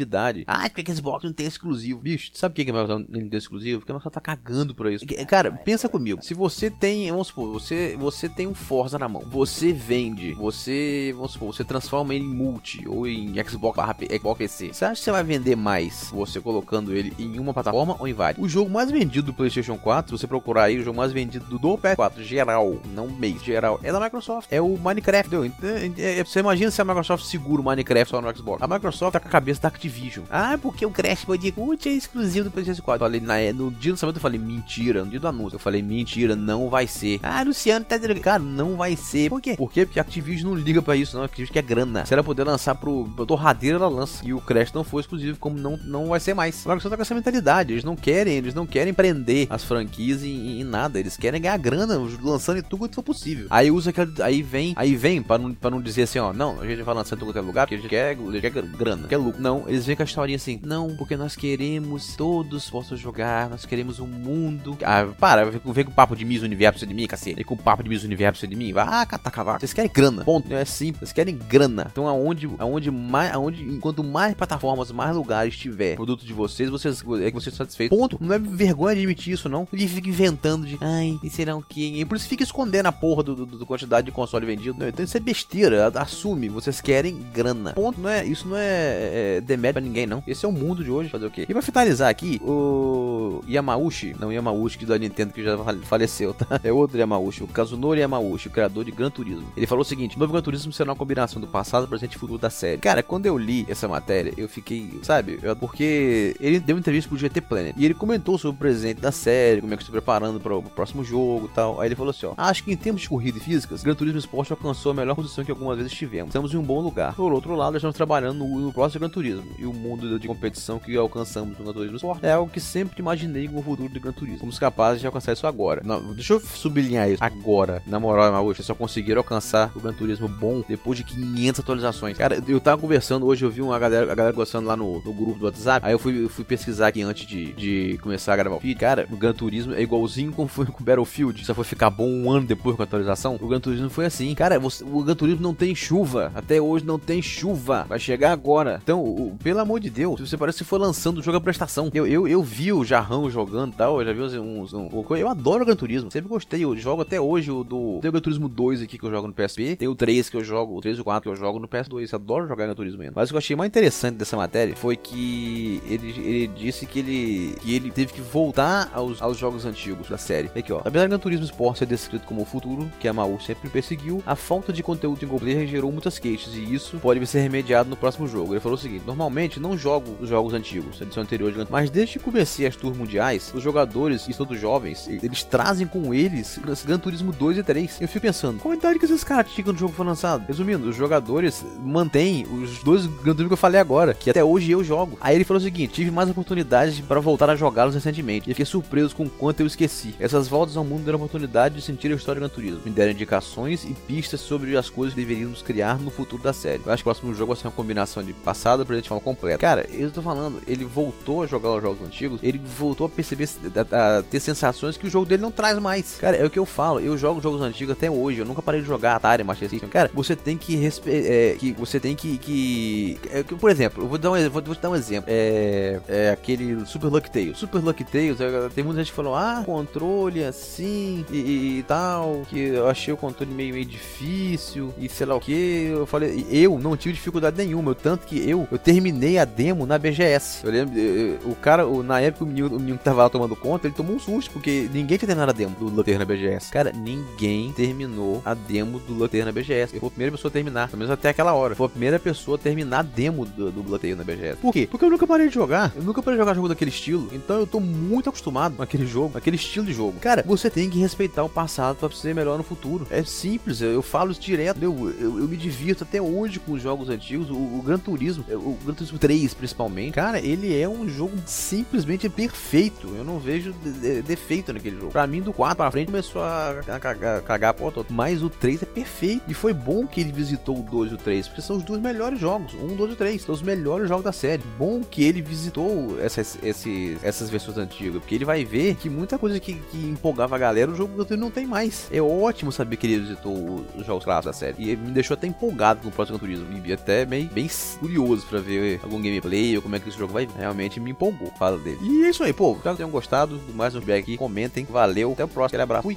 Ah, 0.46 0.68
porque 0.68 0.90
a 0.90 0.94
Xbox 0.94 1.24
não 1.24 1.32
tem 1.32 1.46
exclusivo. 1.46 2.00
Bicho, 2.00 2.30
sabe 2.34 2.54
por 2.54 2.64
que 2.64 2.70
a 2.70 2.74
Microsoft 2.74 3.08
não 3.08 3.28
tem 3.28 3.38
exclusivo? 3.38 3.80
Porque 3.80 3.92
a 3.92 3.94
Microsoft 3.94 4.14
tá 4.14 4.20
cagando 4.20 4.74
por 4.74 4.90
isso. 4.90 5.04
Cara, 5.26 5.52
pensa 5.52 5.88
comigo. 5.88 6.22
Se 6.22 6.34
você 6.34 6.70
tem, 6.70 7.10
vamos 7.10 7.28
supor, 7.28 7.52
você, 7.52 7.96
você 7.98 8.28
tem 8.28 8.46
um 8.46 8.54
Forza 8.54 8.98
na 8.98 9.08
mão, 9.08 9.22
você 9.22 9.72
vende, 9.72 10.32
você, 10.32 11.12
vamos 11.14 11.32
supor, 11.32 11.54
você 11.54 11.62
transforma 11.62 12.14
ele 12.14 12.24
em 12.24 12.28
multi 12.28 12.86
ou 12.88 13.06
em 13.06 13.34
Xbox 13.44 13.76
barra 13.76 13.94
Xbox 13.94 14.38
PC. 14.38 14.72
Você 14.72 14.84
acha 14.84 14.94
que 14.94 15.04
você 15.04 15.10
vai 15.10 15.22
vender 15.22 15.56
mais 15.56 16.10
você 16.10 16.40
colocando 16.40 16.92
ele 16.92 17.12
em 17.18 17.38
uma 17.38 17.52
plataforma 17.52 17.96
ou 17.98 18.08
em 18.08 18.12
várias? 18.12 18.42
O 18.42 18.48
jogo 18.48 18.70
mais 18.70 18.90
vendido 18.90 19.26
do 19.26 19.34
PlayStation 19.34 19.76
4, 19.76 20.16
se 20.16 20.20
você 20.20 20.26
procurar 20.26 20.64
aí, 20.64 20.78
o 20.78 20.82
jogo 20.82 20.96
mais 20.96 21.12
vendido 21.12 21.58
do 21.58 21.78
PS4 21.78 22.22
geral, 22.22 22.76
não 22.94 23.08
mês, 23.08 23.42
geral, 23.42 23.78
é 23.82 23.92
da 23.92 24.00
Microsoft. 24.00 24.48
É 24.50 24.60
o 24.60 24.76
Minecraft, 24.76 25.34
entendeu? 25.36 25.94
É, 25.98 26.20
é, 26.20 26.24
você 26.24 26.40
imagina 26.40 26.70
se 26.70 26.80
a 26.80 26.84
Microsoft 26.84 27.24
segura 27.24 27.60
o 27.60 27.64
Minecraft 27.64 28.10
só 28.10 28.20
no 28.20 28.36
Xbox. 28.36 28.62
A 28.62 28.66
Microsoft 28.66 29.12
tá 29.12 29.20
com 29.20 29.28
a 29.28 29.30
cabeça 29.30 29.62
da 29.62 29.70
Activision. 29.76 30.25
Ah, 30.30 30.59
porque 30.61 30.85
o 30.85 30.90
Crash 30.90 31.25
Bandicoot 31.25 31.88
é 31.88 31.92
exclusivo 31.92 32.45
do 32.45 32.50
PlayStation 32.50 32.83
4. 32.83 33.04
Eu 33.04 33.11
falei, 33.11 33.21
na, 33.21 33.52
no 33.52 33.71
dia 33.71 33.92
do 33.92 33.95
lançamento 33.95 34.16
eu 34.16 34.23
falei, 34.23 34.40
mentira. 34.40 35.04
No 35.04 35.11
dia 35.11 35.21
do 35.21 35.28
anúncio 35.28 35.56
eu 35.56 35.61
falei, 35.61 35.83
mentira, 35.83 36.35
não 36.35 36.68
vai 36.68 36.87
ser. 36.87 37.21
Ah, 37.23 37.42
Luciano 37.42 37.85
tá 37.85 37.97
dizendo, 37.97 38.18
cara, 38.21 38.42
não 38.42 38.76
vai 38.76 38.97
ser. 38.97 39.28
Por 39.28 39.40
quê? 39.40 39.54
Por 39.56 39.71
quê? 39.71 39.85
Porque 39.85 39.99
a 39.99 40.02
Activision 40.02 40.50
não 40.50 40.56
liga 40.56 40.80
pra 40.83 40.97
isso, 40.97 41.14
não. 41.14 41.23
A 41.23 41.26
Activision 41.26 41.52
quer 41.52 41.62
grana. 41.62 42.06
Se 42.06 42.14
ela 42.14 42.25
puder 42.25 42.45
lançar 42.45 42.75
pro, 42.75 43.04
pro 43.14 43.26
torradeira, 43.26 43.76
ela 43.76 43.88
lança. 43.88 44.25
E 44.25 44.33
o 44.33 44.40
Crash 44.40 44.73
não 44.73 44.83
foi 44.83 45.02
exclusivo, 45.02 45.38
como 45.38 45.59
não, 45.59 45.76
não 45.85 46.09
vai 46.09 46.21
ser 46.21 46.35
mais. 46.35 46.66
A 46.66 46.71
Microsoft 46.71 46.90
tá 46.90 46.97
com 46.97 47.02
essa 47.02 47.14
mentalidade. 47.14 47.73
Eles 47.73 47.85
não 47.85 47.97
querem, 47.97 48.35
eles 48.35 48.54
não 48.54 48.66
querem 48.66 48.95
prender 48.95 49.47
as 49.50 49.62
franquias 49.62 50.23
em, 50.23 50.61
em 50.61 50.64
nada. 50.64 50.99
Eles 50.99 51.16
querem 51.16 51.40
ganhar 51.40 51.56
grana 51.59 51.99
lançando 52.23 52.59
em 52.59 52.62
tudo 52.62 52.78
quanto 52.80 52.95
for 52.95 53.02
possível. 53.02 53.47
Aí 53.50 53.71
usa 53.71 53.90
aquele. 53.90 54.23
Aí 54.23 54.42
vem, 54.42 54.73
aí 54.76 54.97
vem, 54.97 55.23
pra 55.23 55.38
não, 55.38 55.52
pra 55.52 55.71
não 55.71 55.80
dizer 55.80 56.02
assim, 56.02 56.18
ó, 56.18 56.33
não, 56.33 56.61
a 56.61 56.66
gente 56.66 56.83
vai 56.83 56.95
lançar 56.95 57.16
em 57.16 57.18
tudo 57.18 57.28
quanto 57.28 57.38
é 57.38 57.47
lugar, 57.47 57.66
porque 57.66 57.75
a 57.75 57.78
gente 57.78 57.88
quer, 57.88 58.16
quer 58.40 58.62
grana, 58.62 59.06
quer 59.09 59.16
lucro. 59.16 59.40
Não, 59.40 59.65
eles 59.68 59.87
vêm 59.87 59.96
com 59.96 60.02
a 60.02 60.04
historinha 60.04 60.37
assim, 60.37 60.61
não, 60.64 60.96
porque 60.96 61.16
nós 61.16 61.37
queremos 61.37 62.16
todos 62.16 62.68
possam 62.70 62.96
jogar, 62.96 63.49
nós 63.49 63.64
queremos 63.64 64.00
um 64.00 64.06
mundo. 64.06 64.76
Ah, 64.82 65.06
para, 65.18 65.44
vem 65.46 65.85
com 65.85 65.90
o 65.90 65.94
papo 65.94 66.16
de 66.16 66.25
Miss 66.25 66.42
Universo 66.42 66.87
de 66.87 66.94
mim, 66.94 67.06
cacete. 67.06 67.37
Vem 67.37 67.44
com 67.44 67.54
o 67.54 67.58
papo 67.58 67.82
de 67.82 67.88
Miss 67.88 68.04
Universo 68.04 68.46
de 68.46 68.56
mim, 68.56 68.73
vai, 68.73 68.87
ah, 68.87 69.06
catar 69.06 69.30
cavaco. 69.30 69.61
Vocês 69.61 69.73
querem 69.73 69.90
grana, 69.92 70.25
ponto. 70.25 70.52
É 70.52 70.64
simples, 70.64 71.00
vocês 71.00 71.12
querem 71.12 71.37
grana. 71.37 71.87
Então 71.90 72.06
aonde, 72.06 72.49
aonde 72.58 72.90
mais, 72.90 73.32
aonde, 73.32 73.62
enquanto 73.62 74.02
mais 74.02 74.35
plataformas, 74.35 74.90
mais 74.90 75.14
lugares 75.14 75.56
tiver 75.56 75.96
produto 75.96 76.25
de 76.25 76.32
vocês, 76.32 76.68
vocês 76.70 77.00
é 77.00 77.30
que 77.30 77.32
vocês 77.32 77.52
estão 77.52 77.64
satisfeitos. 77.64 77.96
Ponto. 77.96 78.18
Não 78.20 78.35
é 78.35 78.38
vergonha 78.38 78.92
admitir 78.92 79.32
isso, 79.32 79.49
não. 79.49 79.66
Ele 79.73 79.88
fica 79.88 80.08
inventando 80.08 80.66
de, 80.66 80.78
ai, 80.80 81.18
e 81.23 81.30
será 81.30 81.56
o 81.56 81.62
quê? 81.62 81.92
E 81.96 82.04
por 82.04 82.16
isso 82.16 82.28
fica 82.28 82.42
escondendo 82.42 82.87
a 82.87 82.92
porra 82.92 83.23
do, 83.23 83.35
do, 83.35 83.46
do 83.46 83.66
quantidade 83.66 84.06
de 84.06 84.12
console 84.12 84.46
vendido. 84.46 84.78
Não, 84.78 84.88
então 84.88 85.04
isso 85.04 85.16
é 85.16 85.20
besteira. 85.20 85.88
Assume, 85.94 86.49
vocês 86.49 86.80
querem 86.80 87.18
grana. 87.32 87.73
Ponto. 87.73 88.00
Não 88.00 88.08
é, 88.08 88.25
isso 88.25 88.46
não 88.46 88.56
é, 88.56 89.37
é 89.37 89.40
demérito 89.56 89.75
pra 89.75 89.82
ninguém, 89.82 90.06
não. 90.06 90.22
Esse 90.26 90.44
é 90.44 90.48
o 90.48 90.52
mundo 90.52 90.84
de 90.84 90.90
hoje. 90.90 91.08
Fazer 91.08 91.26
o 91.26 91.30
quê? 91.30 91.46
E 91.48 91.52
pra 91.52 91.62
finalizar 91.62 92.08
aqui, 92.08 92.40
o 92.42 93.42
Yamauchi, 93.48 94.14
não 94.18 94.32
Yamauchi 94.32 94.78
que 94.78 94.86
da 94.86 94.98
Nintendo 94.98 95.32
que 95.32 95.42
já 95.42 95.56
faleceu, 95.84 96.34
tá? 96.34 96.46
É 96.66 96.72
outro 96.72 96.98
Yamauchi, 96.98 97.44
o 97.44 97.46
Kazunori 97.46 98.00
Yamauchi, 98.00 98.48
o 98.48 98.50
criador 98.50 98.84
de 98.84 98.90
Gran 98.90 99.10
Turismo. 99.10 99.46
Ele 99.56 99.66
falou 99.66 99.82
o 99.82 99.84
seguinte: 99.84 100.18
Novo 100.18 100.32
Gran 100.32 100.42
Turismo 100.42 100.72
será 100.72 100.90
uma 100.90 100.96
combinação 100.96 101.40
do 101.40 101.46
passado, 101.46 101.86
presente 101.86 102.14
e 102.14 102.18
futuro 102.18 102.38
da 102.38 102.50
série. 102.50 102.78
Cara, 102.78 103.02
quando 103.02 103.26
eu 103.26 103.38
li 103.38 103.64
essa 103.68 103.86
matéria, 103.86 104.32
eu 104.36 104.48
fiquei, 104.48 104.98
sabe? 105.02 105.38
Eu, 105.42 105.54
porque 105.54 106.36
ele 106.40 106.58
deu 106.58 106.75
uma 106.76 106.80
entrevista 106.80 107.08
pro 107.08 107.18
GT 107.18 107.40
Planet 107.40 107.75
e 107.76 107.84
ele 107.84 107.94
comentou 107.94 108.38
sobre 108.38 108.56
o 108.56 108.58
presente 108.58 109.00
da 109.00 109.12
série, 109.12 109.60
como 109.60 109.72
é 109.72 109.76
que 109.76 109.82
estou 109.82 109.92
preparando 109.92 110.40
para 110.40 110.56
o 110.56 110.62
próximo 110.62 111.04
jogo 111.04 111.46
e 111.46 111.54
tal. 111.54 111.80
Aí 111.80 111.88
ele 111.88 111.94
falou 111.94 112.10
assim: 112.10 112.26
ó, 112.26 112.34
acho 112.36 112.64
que 112.64 112.72
em 112.72 112.76
termos 112.76 113.02
de 113.02 113.08
corrida 113.08 113.38
e 113.38 113.40
físicas, 113.40 113.82
Gran 113.82 113.94
Turismo 113.94 114.18
Sport 114.18 114.50
alcançou 114.50 114.92
a 114.92 114.94
melhor 114.94 115.14
posição 115.14 115.44
que 115.44 115.50
algumas 115.50 115.76
vezes 115.76 115.92
tivemos. 115.92 116.28
Estamos 116.28 116.52
em 116.52 116.56
um 116.56 116.62
bom 116.62 116.80
lugar. 116.80 117.14
Por 117.14 117.32
outro 117.32 117.54
lado, 117.54 117.76
estamos 117.76 117.96
trabalhando 117.96 118.38
no, 118.38 118.60
no 118.60 118.72
próximo 118.72 119.00
Gran 119.00 119.10
Turismo 119.10 119.45
e 119.58 119.64
o 119.64 119.72
mundo 119.72 120.18
de 120.18 120.26
competição 120.26 120.78
que 120.78 120.96
alcançamos 120.96 121.58
no 121.58 121.64
Gran 121.64 121.72
Turismo 121.72 121.96
Sport 121.96 122.24
é 122.24 122.32
algo 122.32 122.50
que 122.50 122.60
sempre 122.60 123.00
imaginei 123.00 123.48
com 123.48 123.58
o 123.58 123.62
futuro 123.62 123.88
do 123.88 124.00
Gran 124.00 124.12
Turismo. 124.12 124.40
Fomos 124.40 124.58
capazes 124.58 125.00
de 125.00 125.06
alcançar 125.06 125.32
isso 125.32 125.46
agora. 125.46 125.82
Não, 125.84 126.14
deixa 126.14 126.34
eu 126.34 126.40
sublinhar 126.40 127.10
isso. 127.10 127.22
Agora, 127.22 127.82
na 127.86 127.98
moral, 127.98 128.32
Maúcho, 128.32 128.62
só 128.62 128.74
conseguiram 128.74 129.20
alcançar 129.20 129.70
o 129.74 129.80
Gran 129.80 129.92
Turismo 129.92 130.28
bom 130.28 130.62
depois 130.68 130.98
de 130.98 131.04
500 131.04 131.60
atualizações. 131.60 132.16
Cara, 132.16 132.42
eu 132.46 132.60
tava 132.60 132.80
conversando 132.80 133.26
hoje, 133.26 133.44
eu 133.44 133.50
vi 133.50 133.62
uma 133.62 133.78
galera, 133.78 134.10
a 134.10 134.14
galera 134.14 134.34
gostando 134.34 134.66
lá 134.66 134.76
no, 134.76 135.02
no 135.02 135.12
grupo 135.12 135.38
do 135.38 135.44
WhatsApp. 135.46 135.86
Aí 135.86 135.92
eu 135.92 135.98
fui, 135.98 136.24
eu 136.24 136.28
fui 136.28 136.44
pesquisar 136.44 136.88
aqui 136.88 137.02
antes 137.02 137.26
de, 137.26 137.52
de 137.52 137.98
começar 137.98 138.34
a 138.34 138.36
gravar 138.36 138.56
o 138.56 138.60
vídeo. 138.60 138.78
Cara, 138.78 139.06
o 139.10 139.16
Gran 139.16 139.32
Turismo 139.32 139.74
é 139.74 139.82
igualzinho 139.82 140.32
como 140.32 140.48
foi 140.48 140.66
com 140.66 140.82
o 140.82 140.84
Battlefield. 140.84 141.44
Só 141.44 141.54
foi 141.54 141.64
ficar 141.64 141.90
bom 141.90 142.08
um 142.08 142.30
ano 142.30 142.46
depois 142.46 142.76
com 142.76 142.82
a 142.82 142.84
atualização. 142.84 143.38
O 143.40 143.48
Gran 143.48 143.60
Turismo 143.60 143.90
foi 143.90 144.06
assim. 144.06 144.34
Cara, 144.34 144.58
você, 144.58 144.84
o 144.84 145.02
Gran 145.02 145.14
Turismo 145.14 145.42
não 145.42 145.54
tem 145.54 145.74
chuva. 145.74 146.32
Até 146.34 146.60
hoje 146.60 146.84
não 146.84 146.98
tem 146.98 147.20
chuva. 147.22 147.84
Vai 147.88 147.98
chegar 147.98 148.32
agora. 148.32 148.80
Então, 148.82 149.02
o, 149.02 149.35
pelo 149.42 149.60
amor 149.60 149.80
de 149.80 149.90
Deus, 149.90 150.20
você 150.20 150.36
parece 150.36 150.58
que 150.58 150.64
foi 150.64 150.78
lançando 150.78 151.18
o 151.18 151.22
jogo 151.22 151.38
à 151.38 151.40
prestação. 151.40 151.90
Eu, 151.94 152.06
eu, 152.06 152.26
eu 152.28 152.42
vi 152.42 152.72
o 152.72 152.84
Jarrão 152.84 153.30
jogando 153.30 153.72
e 153.72 153.76
tal, 153.76 154.00
eu 154.00 154.06
já 154.06 154.12
vi 154.12 154.38
uns, 154.38 154.72
uns, 154.72 155.10
eu 155.10 155.28
adoro 155.28 155.62
o 155.62 155.66
Gran 155.66 155.76
Turismo, 155.76 156.10
sempre 156.10 156.28
gostei, 156.28 156.64
eu 156.64 156.76
jogo 156.76 157.02
até 157.02 157.20
hoje 157.20 157.50
o 157.50 157.62
do, 157.62 157.98
tem 158.00 158.08
o 158.08 158.12
Gran 158.12 158.20
Turismo 158.20 158.48
2 158.48 158.82
aqui 158.82 158.98
que 158.98 159.04
eu 159.04 159.10
jogo 159.10 159.28
no 159.28 159.34
PSP, 159.34 159.76
tem 159.76 159.88
o 159.88 159.94
3 159.94 160.28
que 160.28 160.36
eu 160.36 160.44
jogo, 160.44 160.76
o 160.76 160.80
3 160.80 160.98
e 160.98 161.00
o 161.00 161.04
4 161.04 161.22
que 161.22 161.28
eu 161.28 161.40
jogo 161.40 161.58
no 161.58 161.68
PS2, 161.68 162.12
eu 162.12 162.16
adoro 162.16 162.48
jogar 162.48 162.66
Gran 162.66 162.74
Turismo 162.74 162.98
mesmo. 162.98 163.14
Mas 163.16 163.28
o 163.28 163.32
que 163.32 163.36
eu 163.36 163.38
achei 163.38 163.56
mais 163.56 163.68
interessante 163.68 164.16
dessa 164.16 164.36
matéria 164.36 164.74
foi 164.76 164.96
que 164.96 165.80
ele, 165.88 166.10
ele 166.10 166.46
disse 166.48 166.86
que 166.86 166.98
ele, 166.98 167.56
que 167.60 167.74
ele 167.74 167.90
teve 167.90 168.12
que 168.12 168.20
voltar 168.20 168.90
aos, 168.92 169.20
aos 169.22 169.38
jogos 169.38 169.64
antigos 169.64 170.08
da 170.08 170.18
série. 170.18 170.50
Aqui 170.56 170.72
ó, 170.72 170.80
apesar 170.84 171.06
do 171.06 171.10
Gran 171.10 171.18
Turismo 171.18 171.44
Sport 171.44 171.78
ser 171.78 171.86
descrito 171.86 172.26
como 172.26 172.42
o 172.42 172.44
futuro, 172.44 172.90
que 172.98 173.08
a 173.08 173.12
Maú 173.12 173.38
sempre 173.40 173.68
perseguiu, 173.70 174.22
a 174.26 174.34
falta 174.34 174.72
de 174.72 174.82
conteúdo 174.82 175.24
em 175.24 175.28
player 175.38 175.66
gerou 175.66 175.92
muitas 175.92 176.18
queixas 176.18 176.54
e 176.54 176.74
isso 176.74 176.98
pode 176.98 177.24
ser 177.26 177.40
remediado 177.40 177.88
no 177.88 177.96
próximo 177.96 178.26
jogo. 178.26 178.52
Ele 178.52 178.60
falou 178.60 178.76
o 178.76 178.80
seguinte: 178.80 179.04
normalmente 179.26 179.59
não 179.59 179.76
jogo 179.76 180.16
os 180.21 180.28
jogos 180.28 180.54
antigos, 180.54 181.00
a 181.00 181.04
edição 181.04 181.23
anterior 181.23 181.50
de 181.50 181.66
mas 181.68 181.90
desde 181.90 182.18
que 182.18 182.25
comecei 182.25 182.66
as 182.66 182.76
tours 182.76 182.97
mundiais, 182.97 183.52
os 183.54 183.62
jogadores, 183.62 184.28
e 184.28 184.35
todos 184.35 184.61
jovens, 184.61 185.09
eles 185.09 185.42
trazem 185.42 185.87
com 185.87 186.14
eles 186.14 186.61
Gran 186.85 186.99
Turismo 186.99 187.33
2 187.33 187.59
e 187.59 187.62
3. 187.62 188.00
Eu 188.00 188.09
fico 188.09 188.21
pensando, 188.21 188.61
qual 188.61 188.75
idade 188.75 188.99
que 188.99 189.04
esses 189.04 189.25
caras 189.25 189.50
tinham 189.50 189.66
quando 189.66 189.76
o 189.76 189.80
jogo 189.80 189.95
foi 189.95 190.06
lançado? 190.06 190.47
Resumindo, 190.47 190.88
os 190.88 190.95
jogadores 190.95 191.64
mantêm 191.83 192.47
os 192.47 192.83
dois 192.85 193.06
Gran 193.06 193.33
Turismo 193.33 193.49
que 193.49 193.54
eu 193.54 193.56
falei 193.56 193.80
agora, 193.80 194.14
que 194.14 194.30
até 194.30 194.45
hoje 194.45 194.71
eu 194.71 194.85
jogo. 194.85 195.18
Aí 195.21 195.35
ele 195.35 195.45
falou 195.45 195.61
o 195.61 195.64
seguinte: 195.64 195.95
tive 195.95 196.11
mais 196.11 196.30
oportunidades 196.30 197.00
para 197.00 197.18
voltar 197.18 197.50
a 197.50 197.56
jogá-los 197.56 197.95
recentemente 197.95 198.49
e 198.49 198.54
fiquei 198.54 198.66
surpreso 198.66 199.16
com 199.16 199.28
quanto 199.28 199.61
eu 199.61 199.66
esqueci. 199.66 200.14
Essas 200.21 200.47
voltas 200.47 200.76
ao 200.76 200.85
mundo 200.85 201.04
deram 201.04 201.18
a 201.18 201.25
oportunidade 201.25 201.76
de 201.76 201.83
sentir 201.83 202.12
a 202.12 202.14
história 202.14 202.40
do 202.40 202.45
Gran 202.45 202.54
Turismo, 202.54 202.80
me 202.85 202.90
deram 202.90 203.12
indicações 203.12 203.85
e 203.85 203.95
pistas 204.06 204.40
sobre 204.40 204.76
as 204.76 204.88
coisas 204.88 205.14
que 205.14 205.21
deveríamos 205.21 205.62
criar 205.62 205.99
no 205.99 206.11
futuro 206.11 206.42
da 206.42 206.52
série. 206.52 206.83
Eu 206.85 206.92
acho 206.92 207.02
que 207.02 207.09
o 207.09 207.12
próximo 207.12 207.35
jogo 207.35 207.52
vai 207.52 207.61
ser 207.61 207.66
uma 207.66 207.73
combinação 207.73 208.23
de 208.23 208.33
passado 208.33 208.83
e 208.83 208.87
presente 208.87 209.04
de 209.04 209.09
forma 209.16 209.20
completa. 209.20 209.58
Cara, 209.58 209.87
eu 209.92 210.11
tô 210.11 210.23
falando, 210.23 210.61
ele 210.66 210.85
voltou 210.85 211.42
a 211.42 211.46
jogar 211.46 211.75
os 211.75 211.82
jogos 211.82 212.06
antigos, 212.06 212.40
ele 212.42 212.58
voltou 212.58 213.06
a 213.06 213.11
perceber, 213.11 213.49
a, 213.90 214.18
a, 214.18 214.23
ter 214.23 214.40
sensações 214.40 214.96
que 214.96 215.06
o 215.06 215.11
jogo 215.11 215.26
dele 215.26 215.42
não 215.42 215.50
traz 215.50 215.78
mais. 215.78 216.16
Cara, 216.16 216.37
é 216.37 216.44
o 216.44 216.50
que 216.50 216.58
eu 216.58 216.66
falo, 216.66 217.00
eu 217.00 217.16
jogo 217.16 217.40
jogos 217.40 217.61
antigos 217.61 217.92
até 217.92 218.11
hoje, 218.11 218.40
eu 218.40 218.46
nunca 218.46 218.62
parei 218.62 218.80
de 218.80 218.87
jogar 218.87 219.16
Atari, 219.16 219.42
Master 219.42 219.68
System. 219.68 219.88
Cara, 219.88 220.11
você 220.12 220.37
tem 220.37 220.56
que 220.56 220.76
é, 221.06 221.56
que 221.58 221.73
você 221.73 221.99
tem 221.99 222.14
que, 222.14 222.38
que, 222.38 223.18
é, 223.30 223.42
que, 223.42 223.54
por 223.54 223.70
exemplo, 223.70 224.04
eu 224.04 224.08
vou 224.08 224.18
dar 224.18 224.30
um, 224.30 224.50
vou, 224.50 224.62
vou 224.62 224.75
te 224.75 224.80
dar 224.80 224.90
um 224.90 224.96
exemplo, 224.96 225.25
é, 225.28 226.00
é 226.08 226.30
aquele 226.30 226.85
Super 226.87 227.08
Lucky 227.08 227.30
Tales. 227.30 227.58
Super 227.58 227.82
Lucky 227.82 228.04
Tales, 228.04 228.40
é, 228.40 228.68
tem 228.75 228.85
muita 228.85 229.00
gente 229.00 229.11
que 229.11 229.16
falou, 229.16 229.35
ah, 229.35 229.62
controle 229.64 230.44
assim 230.44 231.25
e, 231.30 231.78
e, 231.78 231.85
tal, 231.87 232.42
que 232.49 232.58
eu 232.58 232.88
achei 232.88 233.12
o 233.12 233.16
controle 233.16 233.52
meio 233.52 233.75
meio 233.75 233.85
difícil 233.85 234.94
e 234.99 235.08
sei 235.08 235.26
lá 235.26 235.35
o 235.35 235.40
que. 235.40 235.87
Eu 235.90 236.06
falei, 236.06 236.46
eu 236.50 236.78
não 236.78 236.96
tive 236.96 237.14
dificuldade 237.14 237.56
nenhuma, 237.56 237.90
eu, 237.90 237.94
tanto 237.94 238.26
que 238.26 238.49
eu 238.49 238.66
eu 238.70 238.78
terminei 238.78 239.05
a 239.40 239.44
demo 239.44 239.86
na 239.86 239.98
BGS. 239.98 240.64
Eu 240.64 240.71
lembro, 240.71 240.99
eu, 240.99 241.38
o 241.45 241.54
cara, 241.54 241.86
o, 241.86 242.02
na 242.02 242.21
época 242.21 242.45
o 242.45 242.47
menino, 242.47 242.69
o 242.69 242.78
menino 242.78 242.99
que 242.99 243.04
tava 243.04 243.23
lá 243.23 243.28
tomando 243.28 243.56
conta, 243.56 243.86
ele 243.86 243.95
tomou 243.95 244.16
um 244.16 244.19
susto 244.19 244.50
porque 244.50 244.88
ninguém 244.92 245.19
tinha 245.19 245.26
terminado 245.26 245.50
a 245.50 245.54
demo 245.54 245.75
do 245.78 245.86
Luther 245.86 246.19
na 246.19 246.25
BGS. 246.25 246.71
Cara, 246.71 246.92
ninguém 246.92 247.73
terminou 247.73 248.42
a 248.45 248.54
demo 248.54 248.99
do 248.99 249.14
Luther 249.14 249.45
na 249.45 249.52
BGS. 249.52 249.95
Eu 249.95 250.00
fui 250.00 250.08
a 250.08 250.10
primeira 250.10 250.32
pessoa 250.32 250.50
a 250.50 250.52
terminar, 250.52 250.88
pelo 250.88 250.99
menos 250.99 251.12
até 251.12 251.28
aquela 251.28 251.54
hora. 251.54 251.75
Foi 251.75 251.86
a 251.86 251.90
primeira 251.90 252.19
pessoa 252.19 252.56
a 252.56 252.58
terminar 252.58 253.00
a 253.00 253.02
demo 253.02 253.45
do, 253.45 253.71
do 253.71 254.16
na 254.16 254.25
BGS. 254.25 254.60
Por 254.60 254.73
quê? 254.73 254.86
Porque 254.90 255.04
eu 255.04 255.10
nunca 255.10 255.26
parei 255.26 255.49
de 255.49 255.54
jogar. 255.54 255.92
Eu 255.95 256.02
nunca 256.02 256.23
parei 256.23 256.36
de 256.36 256.42
jogar 256.42 256.54
jogo 256.54 256.69
daquele 256.69 256.90
estilo. 256.90 257.28
Então 257.32 257.58
eu 257.58 257.66
tô 257.66 257.80
muito 257.80 258.28
acostumado 258.28 258.76
com 258.76 258.82
aquele 258.82 259.06
jogo, 259.06 259.30
com 259.30 259.38
aquele 259.38 259.56
estilo 259.56 259.86
de 259.86 259.92
jogo. 259.92 260.19
Cara, 260.21 260.42
você 260.47 260.69
tem 260.71 260.90
que 260.90 260.99
respeitar 260.99 261.45
o 261.45 261.49
passado 261.49 261.97
para 261.97 262.10
ser 262.10 262.34
melhor 262.34 262.58
no 262.58 262.64
futuro. 262.64 263.06
É 263.10 263.23
simples, 263.25 263.80
eu, 263.80 263.90
eu 263.90 264.02
falo 264.02 264.32
isso 264.32 264.40
direto. 264.40 264.82
Eu, 264.82 265.14
eu, 265.19 265.38
eu, 265.40 265.49
me 265.49 265.56
divirto 265.56 266.04
até 266.04 266.21
hoje 266.21 266.58
com 266.58 266.73
os 266.73 266.82
jogos 266.82 267.08
antigos. 267.08 267.50
O, 267.50 267.54
o 267.54 267.82
Gran 267.84 267.99
Turismo, 267.99 268.45
o 268.50 268.76
Gran 268.86 268.94
Turismo 268.94 269.18
3 269.18 269.54
principalmente. 269.54 270.14
Cara, 270.14 270.40
ele 270.40 270.78
é 270.78 270.88
um 270.88 271.08
jogo 271.08 271.36
simplesmente 271.44 272.28
perfeito. 272.28 273.14
Eu 273.16 273.25
não 273.25 273.38
vejo 273.38 273.72
de, 273.72 273.92
de, 273.92 274.22
defeito 274.22 274.72
naquele 274.72 274.96
jogo. 274.96 275.12
Pra 275.12 275.26
mim, 275.26 275.42
do 275.42 275.52
4 275.52 275.76
pra 275.76 275.90
frente 275.90 276.06
começou 276.06 276.42
a, 276.42 276.80
cagar, 277.00 277.42
cagar 277.42 277.70
a 277.70 277.75
porta. 277.75 278.04
Mas 278.10 278.42
o 278.42 278.49
3 278.49 278.82
é 278.82 278.86
perfeito. 278.86 279.42
E 279.49 279.54
foi 279.54 279.72
bom 279.72 280.06
que 280.06 280.20
ele 280.20 280.32
visitou 280.32 280.78
o 280.78 280.82
2 280.82 281.12
e 281.12 281.14
o 281.14 281.18
3, 281.18 281.49
porque 281.49 281.62
são 281.62 281.76
os 281.76 281.82
dois 281.82 282.00
melhores 282.00 282.38
jogos. 282.38 282.75
Um, 282.75 282.94
2 282.94 283.12
e 283.12 283.16
3. 283.16 283.42
São 283.42 283.54
os 283.54 283.62
melhores 283.62 284.08
jogos 284.08 284.25
da 284.25 284.32
série. 284.32 284.62
Bom 284.78 285.02
que 285.02 285.25
ele 285.25 285.42
visitou 285.42 286.18
essas, 286.20 286.58
esses, 286.62 287.22
essas 287.25 287.50
versões 287.50 287.78
antigas, 287.78 288.20
porque 288.20 288.34
ele 288.34 288.44
vai 288.44 288.64
ver 288.64 288.94
que 288.96 289.10
muita 289.10 289.38
coisa 289.38 289.58
que, 289.58 289.75
que 289.75 289.99
empolgava 289.99 290.54
a 290.54 290.58
galera, 290.58 290.90
o 290.90 290.94
jogo 290.94 291.26
não 291.36 291.50
tem 291.50 291.66
mais. 291.66 292.08
É 292.12 292.20
ótimo 292.20 292.70
saber 292.70 292.96
que 292.96 293.06
ele 293.06 293.18
visitou 293.20 293.84
os 293.96 294.06
jogos 294.06 294.25
clássicos 294.25 294.46
da 294.46 294.52
série. 294.52 294.90
E 294.90 294.96
me 294.96 295.10
deixou 295.10 295.34
até 295.34 295.46
empolgado 295.46 296.00
com 296.00 296.08
o 296.08 296.12
próximo 296.12 296.38
Turismo. 296.38 296.66
E 296.84 296.92
até 296.92 297.25
bem, 297.25 297.46
bem 297.52 297.68
curioso 297.99 298.46
pra 298.46 298.60
ver 298.60 298.75
algum 299.02 299.21
gameplay 299.21 299.76
ou 299.76 299.82
como 299.82 299.97
é 299.97 300.00
que 300.00 300.08
esse 300.08 300.19
jogo 300.19 300.32
vai. 300.32 300.49
Realmente 300.56 301.00
me 301.00 301.10
empolgou. 301.10 301.52
Fala 301.58 301.78
dele. 301.78 301.99
E 302.02 302.25
é 302.25 302.30
isso 302.30 302.43
aí, 302.43 302.52
pô. 302.52 302.73
Espero 302.73 302.95
que 302.95 302.99
tenham 302.99 303.10
gostado 303.10 303.56
do 303.58 303.75
mais 303.75 303.95
um 303.95 303.99
feedback 303.99 304.23
aqui. 304.23 304.36
Comentem. 304.36 304.84
Valeu. 304.84 305.32
Até 305.32 305.45
o 305.45 305.49
próximo. 305.49 305.67
Aquele 305.67 305.82
abraço. 305.82 306.02
Fui. 306.02 306.15